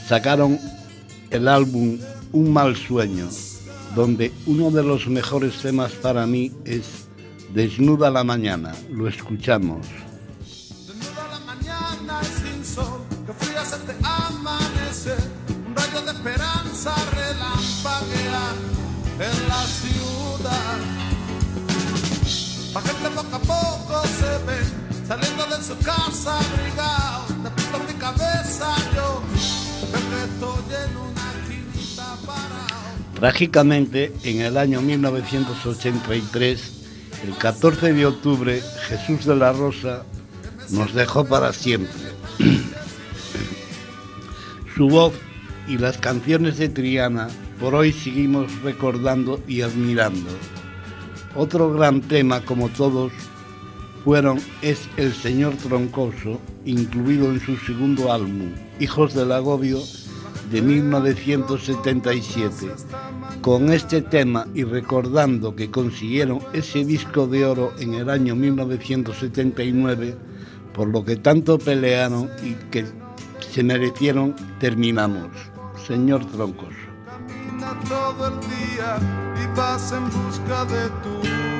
[0.07, 0.59] sacaron
[1.29, 1.99] el álbum
[2.31, 3.29] Un mal sueño,
[3.93, 7.05] donde uno de los mejores temas para mí es
[7.53, 8.73] Desnuda la mañana.
[8.89, 9.85] Lo escuchamos.
[10.87, 15.13] Desnuda la mañana sin sol, que fría se te amanece,
[15.67, 18.45] un rayo de esperanza relampaguea
[19.19, 20.79] en la ciudad.
[22.73, 23.64] Pa' gente poco a ve
[25.07, 29.21] saliendo de su casa abrigado, de mi cabeza yo,
[30.25, 33.19] estoy en una quinta parado.
[33.19, 36.73] Trágicamente, en el año 1983,
[37.23, 40.03] el 14 de octubre, Jesús de la Rosa
[40.69, 41.93] nos dejó para siempre.
[44.75, 45.13] Su voz
[45.67, 47.27] y las canciones de Triana
[47.59, 50.31] por hoy seguimos recordando y admirando.
[51.35, 53.11] Otro gran tema, como todos,
[54.05, 59.79] fueron Es el Señor Troncoso, incluido en su segundo álbum, Hijos del Agobio,
[60.51, 62.67] de 1977.
[63.41, 70.15] Con este tema y recordando que consiguieron ese disco de oro en el año 1979,
[70.71, 72.85] por lo que tanto pelearon y que
[73.51, 75.31] se merecieron, terminamos.
[75.87, 76.69] Señor Troncoso.
[77.89, 78.99] todo el día
[79.41, 81.54] y vas en busca de tu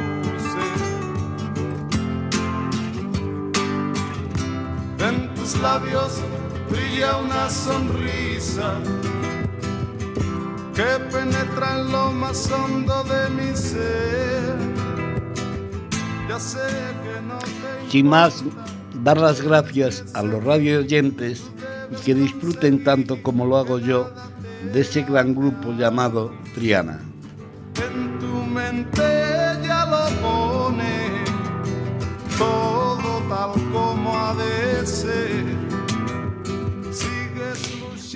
[5.46, 6.22] tus labios
[6.72, 8.80] brilla una sonrisa
[10.74, 14.56] que penetra en lo más hondo de mi ser.
[16.28, 16.58] Ya sé
[17.04, 18.44] que no te Sin más,
[19.04, 21.44] dar las gracias a los radio oyentes
[21.92, 24.10] y que disfruten tanto como lo hago yo
[24.74, 27.00] de ese gran grupo llamado Triana.
[27.88, 29.04] En tu mente
[29.64, 31.24] ya lo pone
[32.36, 32.75] todo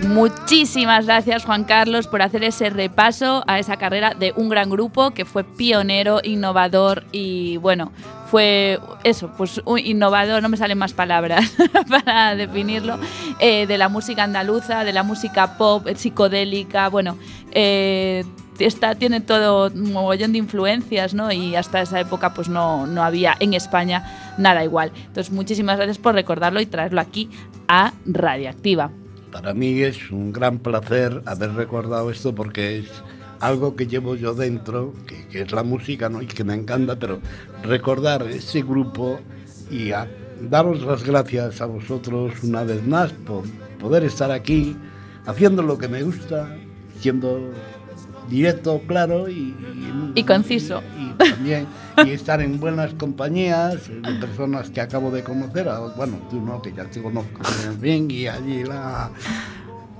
[0.07, 5.12] Muchísimas gracias Juan Carlos por hacer ese repaso a esa carrera de un gran grupo
[5.12, 7.91] que fue pionero, innovador y bueno,
[8.30, 11.51] fue eso, pues un innovador, no me salen más palabras
[11.89, 12.99] para definirlo,
[13.39, 17.17] eh, de la música andaluza, de la música pop, eh, psicodélica, bueno,
[17.51, 18.23] eh,
[18.99, 21.32] tiene todo un mogollón de influencias, ¿no?
[21.32, 24.91] Y hasta esa época pues no, no había en España nada igual.
[24.95, 27.30] Entonces muchísimas gracias por recordarlo y traerlo aquí
[27.69, 28.91] a Radioactiva.
[29.32, 32.88] Para mí es un gran placer haber recordado esto porque es
[33.40, 36.22] algo que llevo yo dentro, que, que es la música ¿no?
[36.22, 37.20] y que me encanta, pero
[37.64, 39.20] recordar ese grupo
[39.72, 40.08] y a
[40.42, 43.44] daros las gracias a vosotros una vez más por
[43.80, 44.76] poder estar aquí
[45.26, 46.56] haciendo lo que me gusta,
[47.00, 47.52] siendo
[48.30, 49.56] directo, claro y,
[50.16, 50.82] Y conciso.
[50.98, 51.68] y también
[52.06, 55.68] y estar en buenas compañías de personas que acabo de conocer,
[55.98, 57.42] bueno, tú no, que ya te conozco
[57.80, 59.12] bien, y allí la,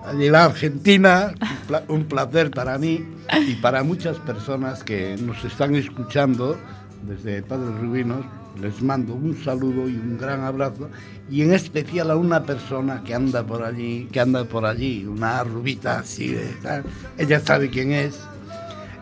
[0.06, 3.06] allí la Argentina, un, pla- un placer para mí
[3.48, 6.58] y para muchas personas que nos están escuchando
[7.08, 8.26] desde Padres Rubinos,
[8.62, 10.90] les mando un saludo y un gran abrazo
[11.30, 15.44] y en especial a una persona que anda por allí, que anda por allí, una
[15.44, 16.36] rubita así
[17.18, 18.20] ella sabe quién es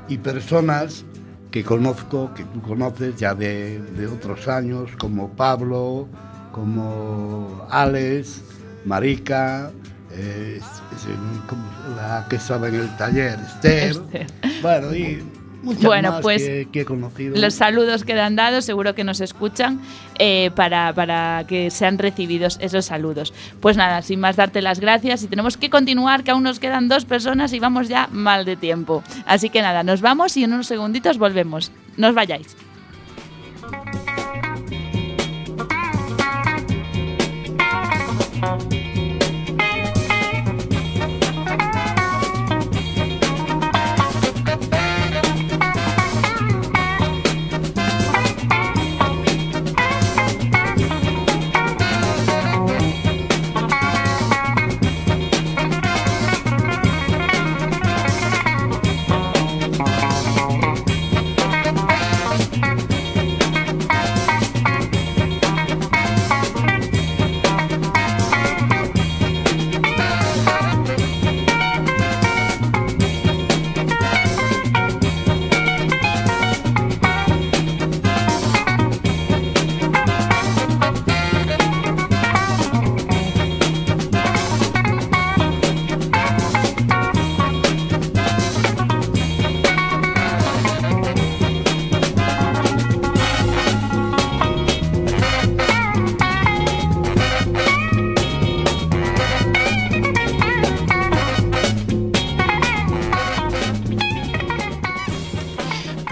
[0.07, 1.05] y personas
[1.49, 6.07] que conozco, que tú conoces ya de, de otros años, como Pablo,
[6.51, 8.41] como Alex,
[8.85, 9.71] Marica,
[10.11, 11.63] eh, es- es- como
[11.95, 14.27] la que estaba en el taller, Esther, Esther.
[14.61, 15.23] bueno, y
[15.63, 17.29] muchas Bueno, más pues, que, que.
[17.35, 19.81] Los saludos quedan dados, seguro que nos escuchan
[20.19, 23.33] eh, para, para que sean recibidos esos saludos.
[23.59, 26.87] Pues nada, sin más darte las gracias y tenemos que continuar, que aún nos quedan
[26.87, 29.03] dos personas y vamos ya mal de tiempo.
[29.25, 31.71] Así que nada, nos vamos y en unos segunditos volvemos.
[31.97, 32.55] No os vayáis.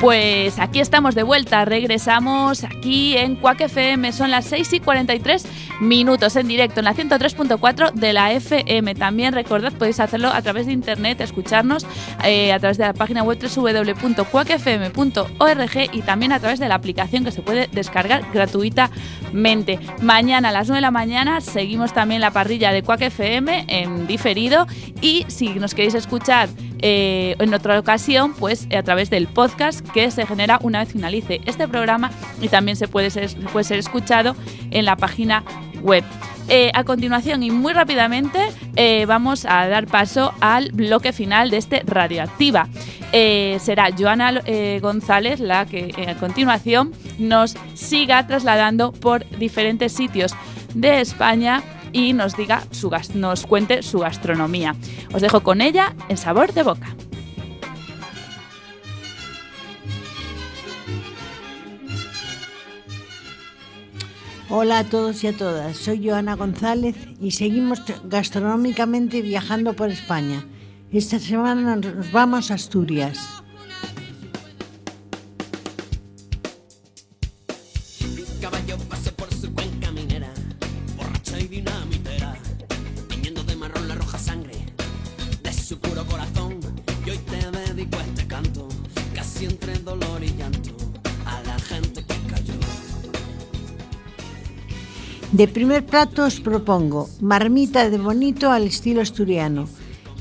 [0.06, 5.48] Pues aquí estamos de vuelta, regresamos aquí en Quack FM, son las 6 y 43
[5.82, 8.94] minutos en directo en la 103.4 de la FM.
[8.94, 11.88] También recordad, podéis hacerlo a través de internet, escucharnos
[12.24, 17.26] eh, a través de la página web www.quackfm.org y también a través de la aplicación
[17.26, 19.80] que se puede descargar gratuitamente.
[20.04, 24.06] Mañana a las 9 de la mañana seguimos también la parrilla de Quack FM en
[24.06, 24.68] diferido
[25.02, 26.48] y si nos queréis escuchar
[26.80, 31.42] eh, en otra ocasión, pues a través del podcast que se genera una vez finalice
[31.46, 32.12] este programa
[32.42, 34.36] y también se puede ser, puede ser escuchado
[34.72, 35.44] en la página
[35.82, 36.04] web.
[36.48, 38.40] Eh, a continuación y muy rápidamente
[38.76, 42.68] eh, vamos a dar paso al bloque final de este Radioactiva.
[43.12, 49.94] Eh, será Joana eh, González la que eh, a continuación nos siga trasladando por diferentes
[49.94, 50.34] sitios
[50.74, 51.64] de España
[51.96, 54.76] y nos diga su gas- nos cuente su gastronomía.
[55.14, 56.94] Os dejo con ella en sabor de boca.
[64.50, 70.46] Hola a todos y a todas, soy Joana González y seguimos gastronómicamente viajando por España.
[70.92, 73.44] Esta semana nos vamos a Asturias.
[95.36, 99.68] De primer plato os propongo marmita de bonito al estilo asturiano.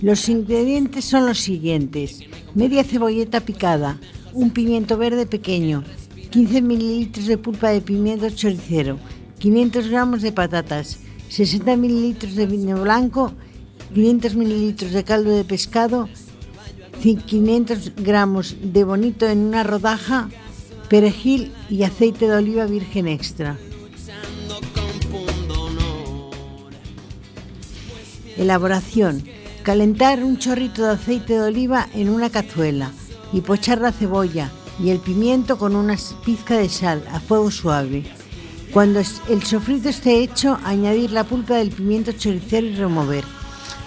[0.03, 2.19] Los ingredientes son los siguientes.
[2.57, 4.01] Media cebolleta picada,
[4.33, 5.85] un pimiento verde pequeño,
[6.31, 8.99] 15 mililitros de pulpa de pimiento choricero,
[9.39, 10.99] 500 gramos de patatas,
[11.29, 13.31] 60 mililitros de vino blanco,
[13.95, 16.09] 500 mililitros de caldo de pescado,
[17.01, 20.29] 500 gramos de bonito en una rodaja,
[20.89, 23.57] perejil y aceite de oliva virgen extra.
[28.37, 29.25] Elaboración.
[29.63, 32.91] Calentar un chorrito de aceite de oliva en una cazuela
[33.33, 38.05] y pochar la cebolla y el pimiento con una pizca de sal a fuego suave.
[38.73, 43.25] Cuando el sofrito esté hecho, añadir la pulpa del pimiento choricero y remover.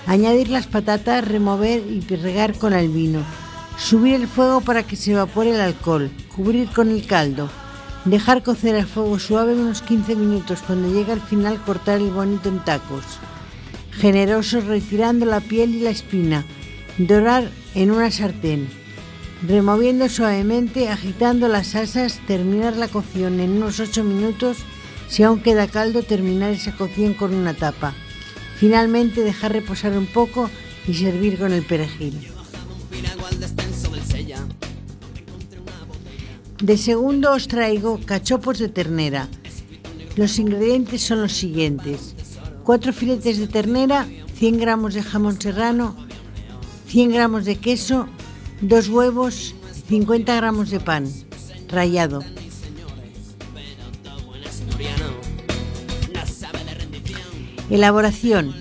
[0.06, 3.20] Añadir las patatas, remover y regar con el vino.
[3.78, 6.10] Subir el fuego para que se evapore el alcohol.
[6.34, 7.50] Cubrir con el caldo.
[8.06, 10.64] Dejar cocer a fuego suave unos 15 minutos.
[10.66, 13.04] Cuando llegue al final cortar el bonito en tacos.
[14.00, 16.46] Generoso retirando la piel y la espina.
[17.00, 18.68] Dorar en una sartén.
[19.48, 24.58] Removiendo suavemente, agitando las asas, terminar la cocción en unos 8 minutos.
[25.08, 27.94] Si aún queda caldo, terminar esa cocción con una tapa.
[28.58, 30.50] Finalmente, dejar reposar un poco
[30.88, 32.28] y servir con el perejil.
[36.62, 39.28] De segundo os traigo cachopos de ternera.
[40.16, 42.17] Los ingredientes son los siguientes.
[42.68, 44.06] 4 filetes de ternera,
[44.36, 45.96] 100 gramos de jamón serrano,
[46.88, 48.08] 100 gramos de queso,
[48.60, 49.56] 2 huevos,
[49.88, 51.06] 50 gramos de pan
[51.70, 52.26] rallado.
[57.70, 58.54] Elaboración.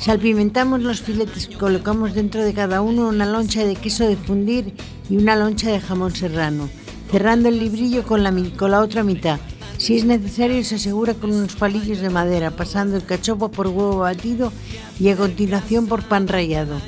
[0.00, 4.74] Salpimentamos los filetes, colocamos dentro de cada uno una loncha de queso de fundir
[5.08, 6.68] y una loncha de jamón serrano,
[7.12, 9.38] cerrando el librillo con la, con la otra mitad.
[9.82, 13.98] Si es necesario, se asegura con unos palillos de madera, pasando el cachopo por huevo
[13.98, 14.52] batido
[15.00, 16.80] y a continuación por pan rallado.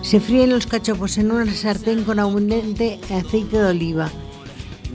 [0.00, 4.10] Se fríen los cachopos en una sartén con abundante aceite de oliva.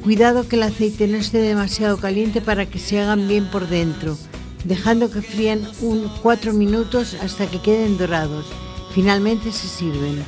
[0.04, 4.18] Cuidado que el aceite no esté demasiado caliente para que se hagan bien por dentro,
[4.64, 8.48] dejando que frían un 4 minutos hasta que queden dorados.
[8.96, 10.24] Finalmente se sirven.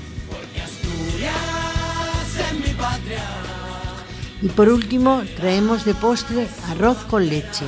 [4.41, 7.65] Y por último traemos de postre arroz con leche.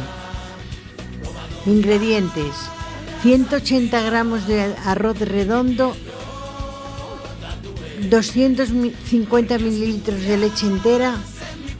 [1.66, 2.54] Ingredientes.
[3.22, 5.94] 180 gramos de arroz redondo,
[8.10, 11.16] 250 mililitros de leche entera,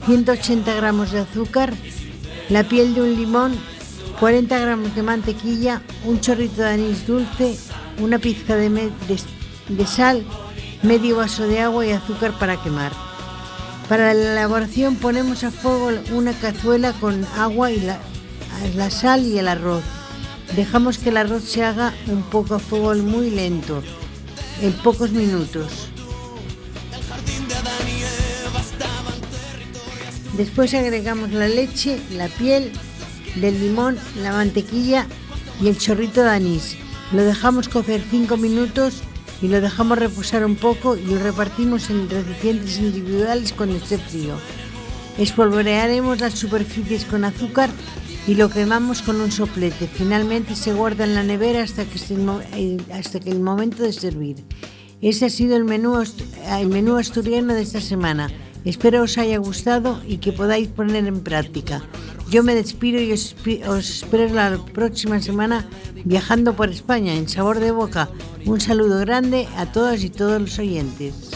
[0.04, 1.72] 180 gramos de azúcar,
[2.50, 3.56] la piel de un limón,
[4.18, 7.56] 40 gramos de mantequilla, un chorrito de anís dulce,
[8.00, 8.90] una pizca de,
[9.68, 10.22] de sal,
[10.82, 13.09] medio vaso de agua y azúcar para quemar.
[13.90, 19.48] Para la elaboración ponemos a fuego una cazuela con agua y la, sal y el
[19.48, 19.82] arroz.
[20.54, 23.82] Dejamos que el arroz se haga un poco a fuego muy lento,
[24.62, 25.88] en pocos minutos.
[30.36, 32.70] Después agregamos la leche, la piel
[33.34, 35.08] del limón, la mantequilla
[35.60, 36.76] y el chorrito de anís.
[37.10, 39.02] Lo dejamos cocer 5 minutos
[39.42, 44.34] y lo dejamos reposar un poco y lo repartimos en recipientes individuales cuando esté frío.
[45.18, 47.70] Espolvorearemos las superficies con azúcar
[48.26, 49.86] y lo quemamos con un soplete.
[49.86, 51.98] Finalmente se guarda en la nevera hasta que,
[52.52, 54.36] eh, hasta que el momento de servir.
[55.00, 56.02] Ese ha sido el menú,
[56.58, 58.30] el menú asturiano de esta semana.
[58.64, 61.82] Espero os haya gustado y que podáis poner en práctica.
[62.30, 63.34] Yo me despido y os,
[63.90, 65.66] espero la próxima semana
[66.04, 68.08] viajando por España en sabor de boca.
[68.44, 71.30] Un saludo grande a todas y todos los oyentes.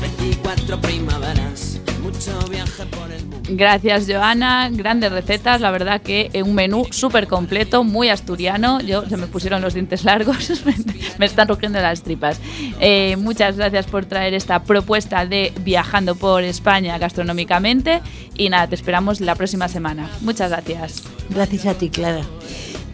[0.00, 3.17] 24 primaveras, mucho viaje por el.
[3.48, 4.68] Gracias, Joana.
[4.70, 5.60] Grandes recetas.
[5.60, 8.80] La verdad que un menú súper completo, muy asturiano.
[8.80, 10.62] Yo se me pusieron los dientes largos,
[11.18, 12.40] me están rugiendo las tripas.
[12.80, 18.02] Eh, muchas gracias por traer esta propuesta de viajando por España gastronómicamente.
[18.36, 20.10] Y nada, te esperamos la próxima semana.
[20.20, 21.02] Muchas gracias.
[21.30, 22.22] Gracias a ti, Clara.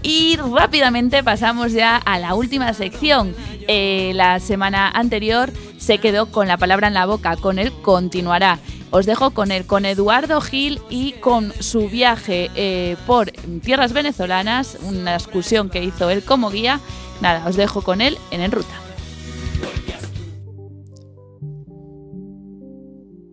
[0.02, 3.34] Y rápidamente pasamos ya a la última sección.
[3.66, 8.58] Eh, la semana anterior se quedó con la palabra en la boca, con él continuará.
[8.96, 13.32] Os dejo con él, con Eduardo Gil y con su viaje eh, por
[13.64, 16.78] tierras venezolanas, una excursión que hizo él como guía.
[17.20, 18.76] Nada, os dejo con él en En Ruta.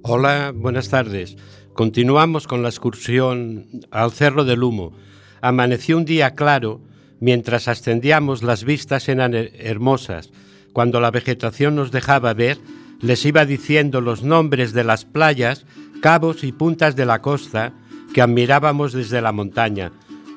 [0.02, 1.38] Hola, buenas tardes.
[1.76, 4.94] Continuamos con la excursión al Cerro del Humo.
[5.42, 6.82] Amaneció un día claro,
[7.20, 10.32] mientras ascendíamos las vistas eran her- hermosas.
[10.74, 12.58] Cuando la vegetación nos dejaba ver,
[13.02, 15.66] les iba diciendo los nombres de las playas,
[16.02, 17.74] cabos y puntas de la costa
[18.14, 19.92] que admirábamos desde la montaña.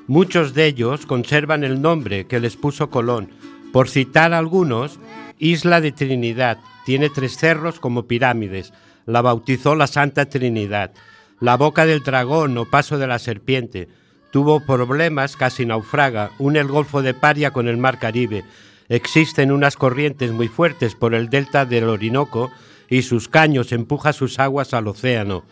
[0.06, 3.30] Muchos de ellos conservan el nombre que les puso Colón.
[3.72, 4.98] Por citar algunos,
[5.38, 8.72] Isla de Trinidad tiene tres cerros como pirámides.
[9.06, 10.92] La bautizó la Santa Trinidad.
[11.40, 13.88] La boca del dragón o paso de la serpiente.
[14.30, 16.30] Tuvo problemas, casi naufraga.
[16.38, 18.44] Une el Golfo de Paria con el Mar Caribe.
[18.89, 22.51] Existen unas corrientes muy fuertes por el delta del Orinoco
[22.89, 25.45] y sus caños empuja sus aguas al océano.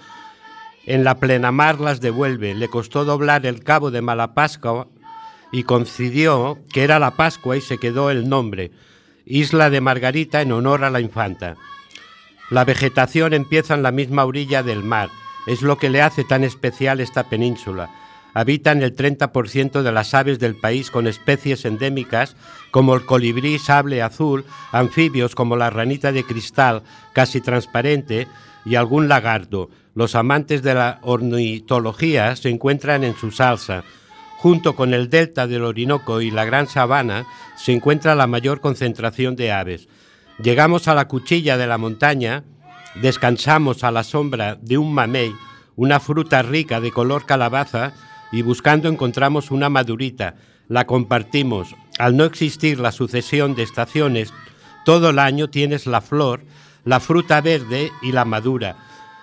[0.84, 2.54] En la plenamar las devuelve.
[2.54, 4.88] Le costó doblar el cabo de Malapascua
[5.52, 8.72] y coincidió que era la Pascua y se quedó el nombre.
[9.24, 11.56] Isla de Margarita en honor a la infanta.
[12.50, 15.10] La vegetación empieza en la misma orilla del mar.
[15.46, 17.90] Es lo que le hace tan especial esta península.
[18.34, 22.36] Habitan el 30% de las aves del país con especies endémicas
[22.70, 28.26] como el colibrí sable azul, anfibios como la ranita de cristal casi transparente
[28.64, 29.70] y algún lagarto.
[29.94, 33.84] Los amantes de la ornitología se encuentran en su salsa.
[34.38, 37.26] Junto con el delta del Orinoco y la Gran Sabana
[37.56, 39.88] se encuentra la mayor concentración de aves.
[40.42, 42.42] Llegamos a la cuchilla de la montaña,
[43.00, 45.32] descansamos a la sombra de un mamey,
[45.76, 47.92] una fruta rica de color calabaza,
[48.32, 50.34] y buscando encontramos una madurita.
[50.68, 51.74] La compartimos.
[51.98, 54.32] Al no existir la sucesión de estaciones,
[54.84, 56.44] todo el año tienes la flor,
[56.84, 58.76] la fruta verde y la madura,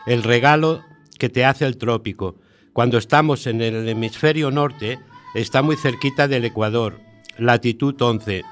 [0.06, 0.84] el regalo
[1.18, 2.36] que te hace el trópico.
[2.72, 5.00] Cuando estamos en el hemisferio norte,
[5.36, 7.00] está muy cerquita del Ecuador,
[7.38, 8.44] latitud 11,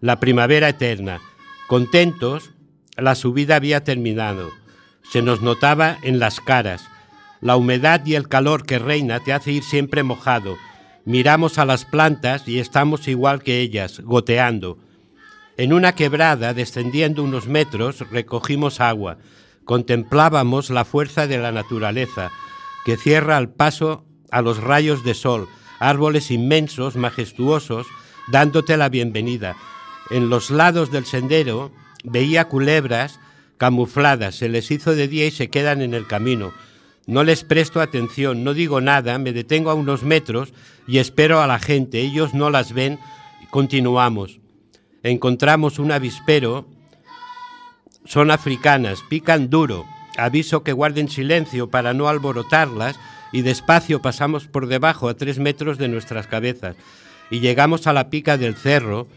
[0.00, 1.20] la primavera eterna.
[1.66, 2.50] Contentos,
[2.96, 4.50] la subida había terminado.
[5.10, 6.84] Se nos notaba en las caras.
[7.42, 10.56] La humedad y el calor que reina te hace ir siempre mojado.
[11.04, 14.78] Miramos a las plantas y estamos igual que ellas, goteando.
[15.56, 19.18] En una quebrada, descendiendo unos metros, recogimos agua.
[19.64, 22.30] Contemplábamos la fuerza de la naturaleza,
[22.84, 25.48] que cierra al paso a los rayos de sol,
[25.80, 27.88] árboles inmensos, majestuosos,
[28.28, 29.56] dándote la bienvenida.
[30.10, 31.72] En los lados del sendero
[32.04, 33.18] veía culebras
[33.58, 36.52] camufladas, se les hizo de día y se quedan en el camino.
[37.06, 40.52] No les presto atención, no digo nada, me detengo a unos metros
[40.86, 42.00] y espero a la gente.
[42.00, 42.98] Ellos no las ven,
[43.50, 44.40] continuamos.
[45.02, 46.66] Encontramos un avispero,
[48.04, 49.84] son africanas, pican duro.
[50.16, 52.98] Aviso que guarden silencio para no alborotarlas
[53.32, 56.76] y despacio pasamos por debajo a tres metros de nuestras cabezas
[57.30, 59.08] y llegamos a la pica del cerro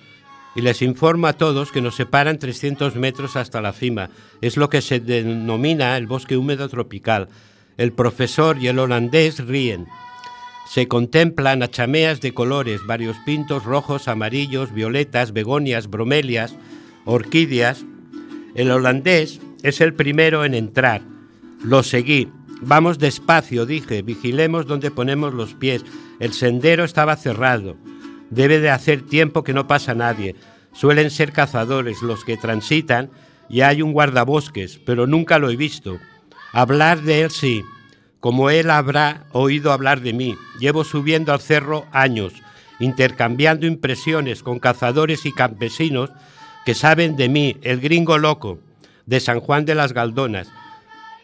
[0.56, 4.10] y les informo a todos que nos separan 300 metros hasta la cima.
[4.40, 7.28] Es lo que se denomina el bosque húmedo tropical.
[7.78, 9.88] El profesor y el holandés ríen.
[10.67, 16.55] Se contemplan achameas de colores, varios pintos rojos, amarillos, violetas, begonias, bromelias,
[17.03, 17.86] orquídeas.
[18.55, 21.01] El holandés es el primero en entrar.
[21.63, 22.30] Lo seguí.
[22.61, 25.84] Vamos despacio, dije, vigilemos donde ponemos los pies.
[26.19, 27.76] El sendero estaba cerrado.
[28.30, 30.36] Debe de hacer tiempo que no pasa nadie.
[30.71, 33.11] Suelen ser cazadores los que transitan
[33.49, 35.99] y hay un guardabosques, pero nunca lo he visto.
[36.58, 37.66] Hablar de él sí,
[38.22, 40.38] como él habrá oído hablar de mí.
[40.58, 42.32] Llevo subiendo al cerro años,
[42.80, 46.12] intercambiando impresiones con cazadores y campesinos
[46.66, 48.58] que saben de mí, el gringo loco,
[49.06, 50.47] de San Juan de las Galdonas.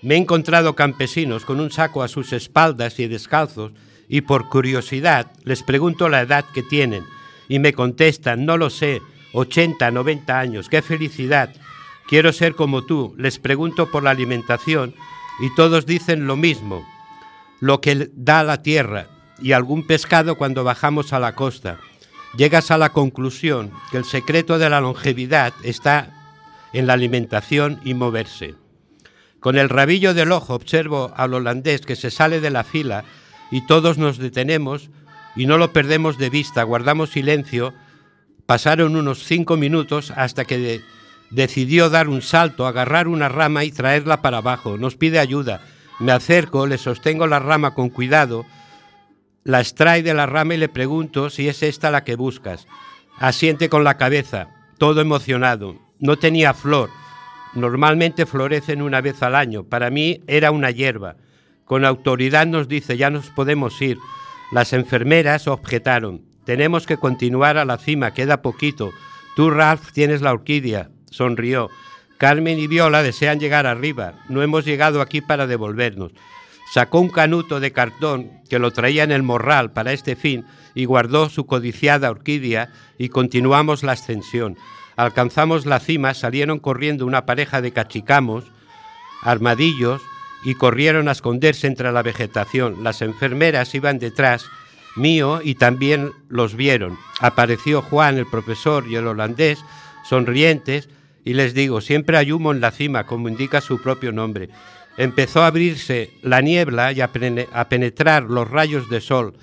[0.01, 3.71] Me he encontrado campesinos con un saco a sus espaldas y descalzos
[4.09, 7.05] y por curiosidad les pregunto la edad que tienen
[7.47, 9.01] y me contestan, no lo sé,
[9.31, 11.53] 80, 90 años, qué felicidad,
[12.09, 13.15] quiero ser como tú.
[13.17, 14.93] Les pregunto por la alimentación
[15.39, 16.85] y todos dicen lo mismo,
[17.59, 19.07] lo que da la tierra
[19.41, 21.79] y algún pescado cuando bajamos a la costa.
[22.37, 26.21] Llegas a la conclusión que el secreto de la longevidad está
[26.73, 28.55] en la alimentación y moverse.
[29.39, 33.03] Con el rabillo del ojo observo al holandés que se sale de la fila
[33.49, 34.89] y todos nos detenemos
[35.35, 37.73] y no lo perdemos de vista, guardamos silencio.
[38.45, 40.81] Pasaron unos cinco minutos hasta que
[41.31, 44.77] decidió dar un salto, agarrar una rama y traerla para abajo.
[44.77, 45.61] Nos pide ayuda.
[45.99, 48.45] Me acerco, le sostengo la rama con cuidado,
[49.43, 52.67] la extrae de la rama y le pregunto si es esta la que buscas.
[53.17, 55.75] Asiente con la cabeza, todo emocionado.
[55.99, 56.89] No tenía flor.
[57.53, 59.63] Normalmente florecen una vez al año.
[59.63, 61.17] Para mí era una hierba.
[61.65, 63.97] Con autoridad nos dice, ya nos podemos ir.
[64.51, 68.91] Las enfermeras objetaron, tenemos que continuar a la cima, queda poquito.
[69.35, 70.89] Tú, Ralph, tienes la orquídea.
[71.11, 71.69] Sonrió.
[72.17, 74.13] Carmen y Viola desean llegar arriba.
[74.29, 76.11] No hemos llegado aquí para devolvernos.
[76.71, 80.85] Sacó un canuto de cartón que lo traía en el morral para este fin y
[80.85, 84.57] guardó su codiciada orquídea y continuamos la ascensión.
[84.95, 88.45] Alcanzamos la cima, salieron corriendo una pareja de cachicamos,
[89.21, 90.01] armadillos,
[90.43, 92.83] y corrieron a esconderse entre la vegetación.
[92.83, 94.45] Las enfermeras iban detrás
[94.95, 96.97] mío y también los vieron.
[97.19, 99.63] Apareció Juan, el profesor, y el holandés,
[100.03, 100.89] sonrientes,
[101.23, 104.49] y les digo, siempre hay humo en la cima, como indica su propio nombre.
[104.97, 107.11] Empezó a abrirse la niebla y a,
[107.69, 109.33] penetrar los rayos de sol,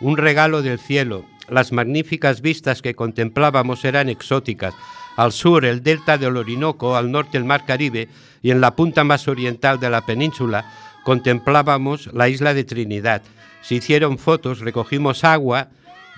[0.00, 1.24] un regalo del cielo.
[1.48, 4.74] Las magníficas vistas que contemplábamos eran exóticas.
[5.16, 8.08] Al sur el delta del Orinoco, al norte el mar Caribe
[8.42, 10.70] y en la punta más oriental de la península
[11.04, 13.22] contemplábamos la isla de Trinidad.
[13.62, 15.68] Se hicieron fotos, recogimos agua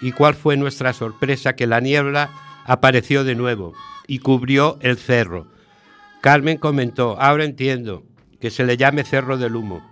[0.01, 2.31] y cuál fue nuestra sorpresa que la niebla
[2.71, 3.75] apareció de nuevo
[4.07, 5.49] y cubrió el cerro.
[6.21, 8.05] Carmen comentó, ahora entiendo
[8.41, 9.85] que se le llame Cerro del Humo.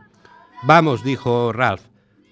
[0.63, 1.83] Vamos, dijo Ralph.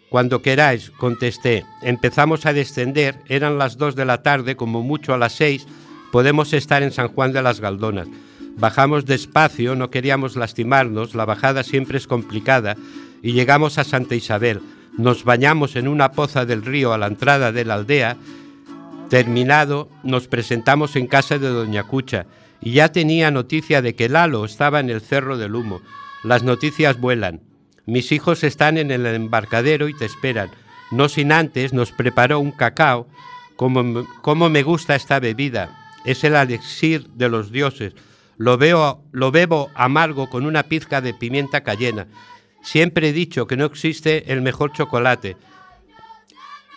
[0.09, 1.65] Cuando queráis, contesté.
[1.83, 5.67] Empezamos a descender, eran las dos de la tarde, como mucho a las seis,
[6.13, 8.07] podemos estar en San Juan de las Galdonas.
[8.57, 12.77] Bajamos despacio, no queríamos lastimarnos, la bajada siempre es complicada,
[13.21, 14.61] y llegamos a Santa Isabel.
[14.97, 18.17] Nos bañamos en una poza del río a la entrada de la aldea.
[19.09, 22.27] Terminado, nos presentamos en casa de Doña Cucha,
[22.61, 25.81] y ya tenía noticia de que Lalo estaba en el Cerro del Humo.
[26.25, 27.43] Las noticias vuelan.
[27.85, 30.51] Mis hijos están en el embarcadero y te esperan.
[30.91, 33.07] No sin antes nos preparó un cacao.
[33.55, 35.95] Como, como me gusta esta bebida.
[36.05, 37.95] Es el elixir de los dioses.
[38.39, 42.09] Lo, veo, lo bebo amargo con una pizca de pimienta cayena.
[42.63, 45.37] Siempre he dicho que no existe el mejor chocolate.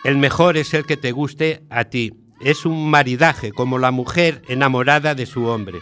[0.04, 2.14] El mejor es el que te guste a ti.
[2.40, 5.80] Es un maridaje, como la mujer enamorada de su hombre.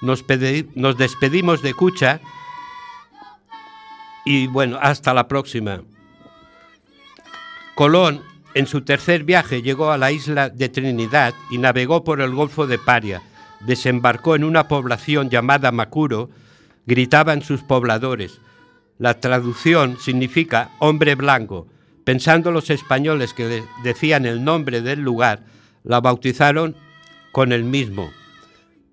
[0.00, 2.20] Nos, pedi- nos despedimos de Cucha
[4.24, 5.82] y bueno, hasta la próxima.
[7.74, 8.22] Colón,
[8.54, 12.66] en su tercer viaje, llegó a la isla de Trinidad y navegó por el Golfo
[12.66, 13.22] de Paria.
[13.60, 16.30] Desembarcó en una población llamada Macuro,
[16.86, 18.40] gritaban sus pobladores.
[18.98, 21.66] La traducción significa hombre blanco.
[22.04, 25.40] Pensando los españoles que de- decían el nombre del lugar,
[25.88, 26.76] la bautizaron
[27.32, 28.12] con el mismo.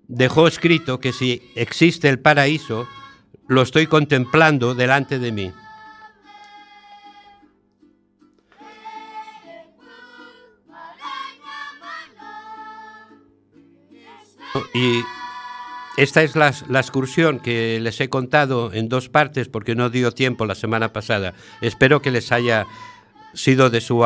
[0.08, 2.88] Dejó escrito que si existe el paraíso,
[3.46, 5.52] lo estoy contemplando delante de mí.
[14.72, 15.02] Y
[15.98, 20.46] esta es la, excursión que les he contado en dos partes porque no dio tiempo
[20.46, 21.34] la semana pasada.
[21.60, 22.66] Espero que les haya
[23.34, 24.02] sido de su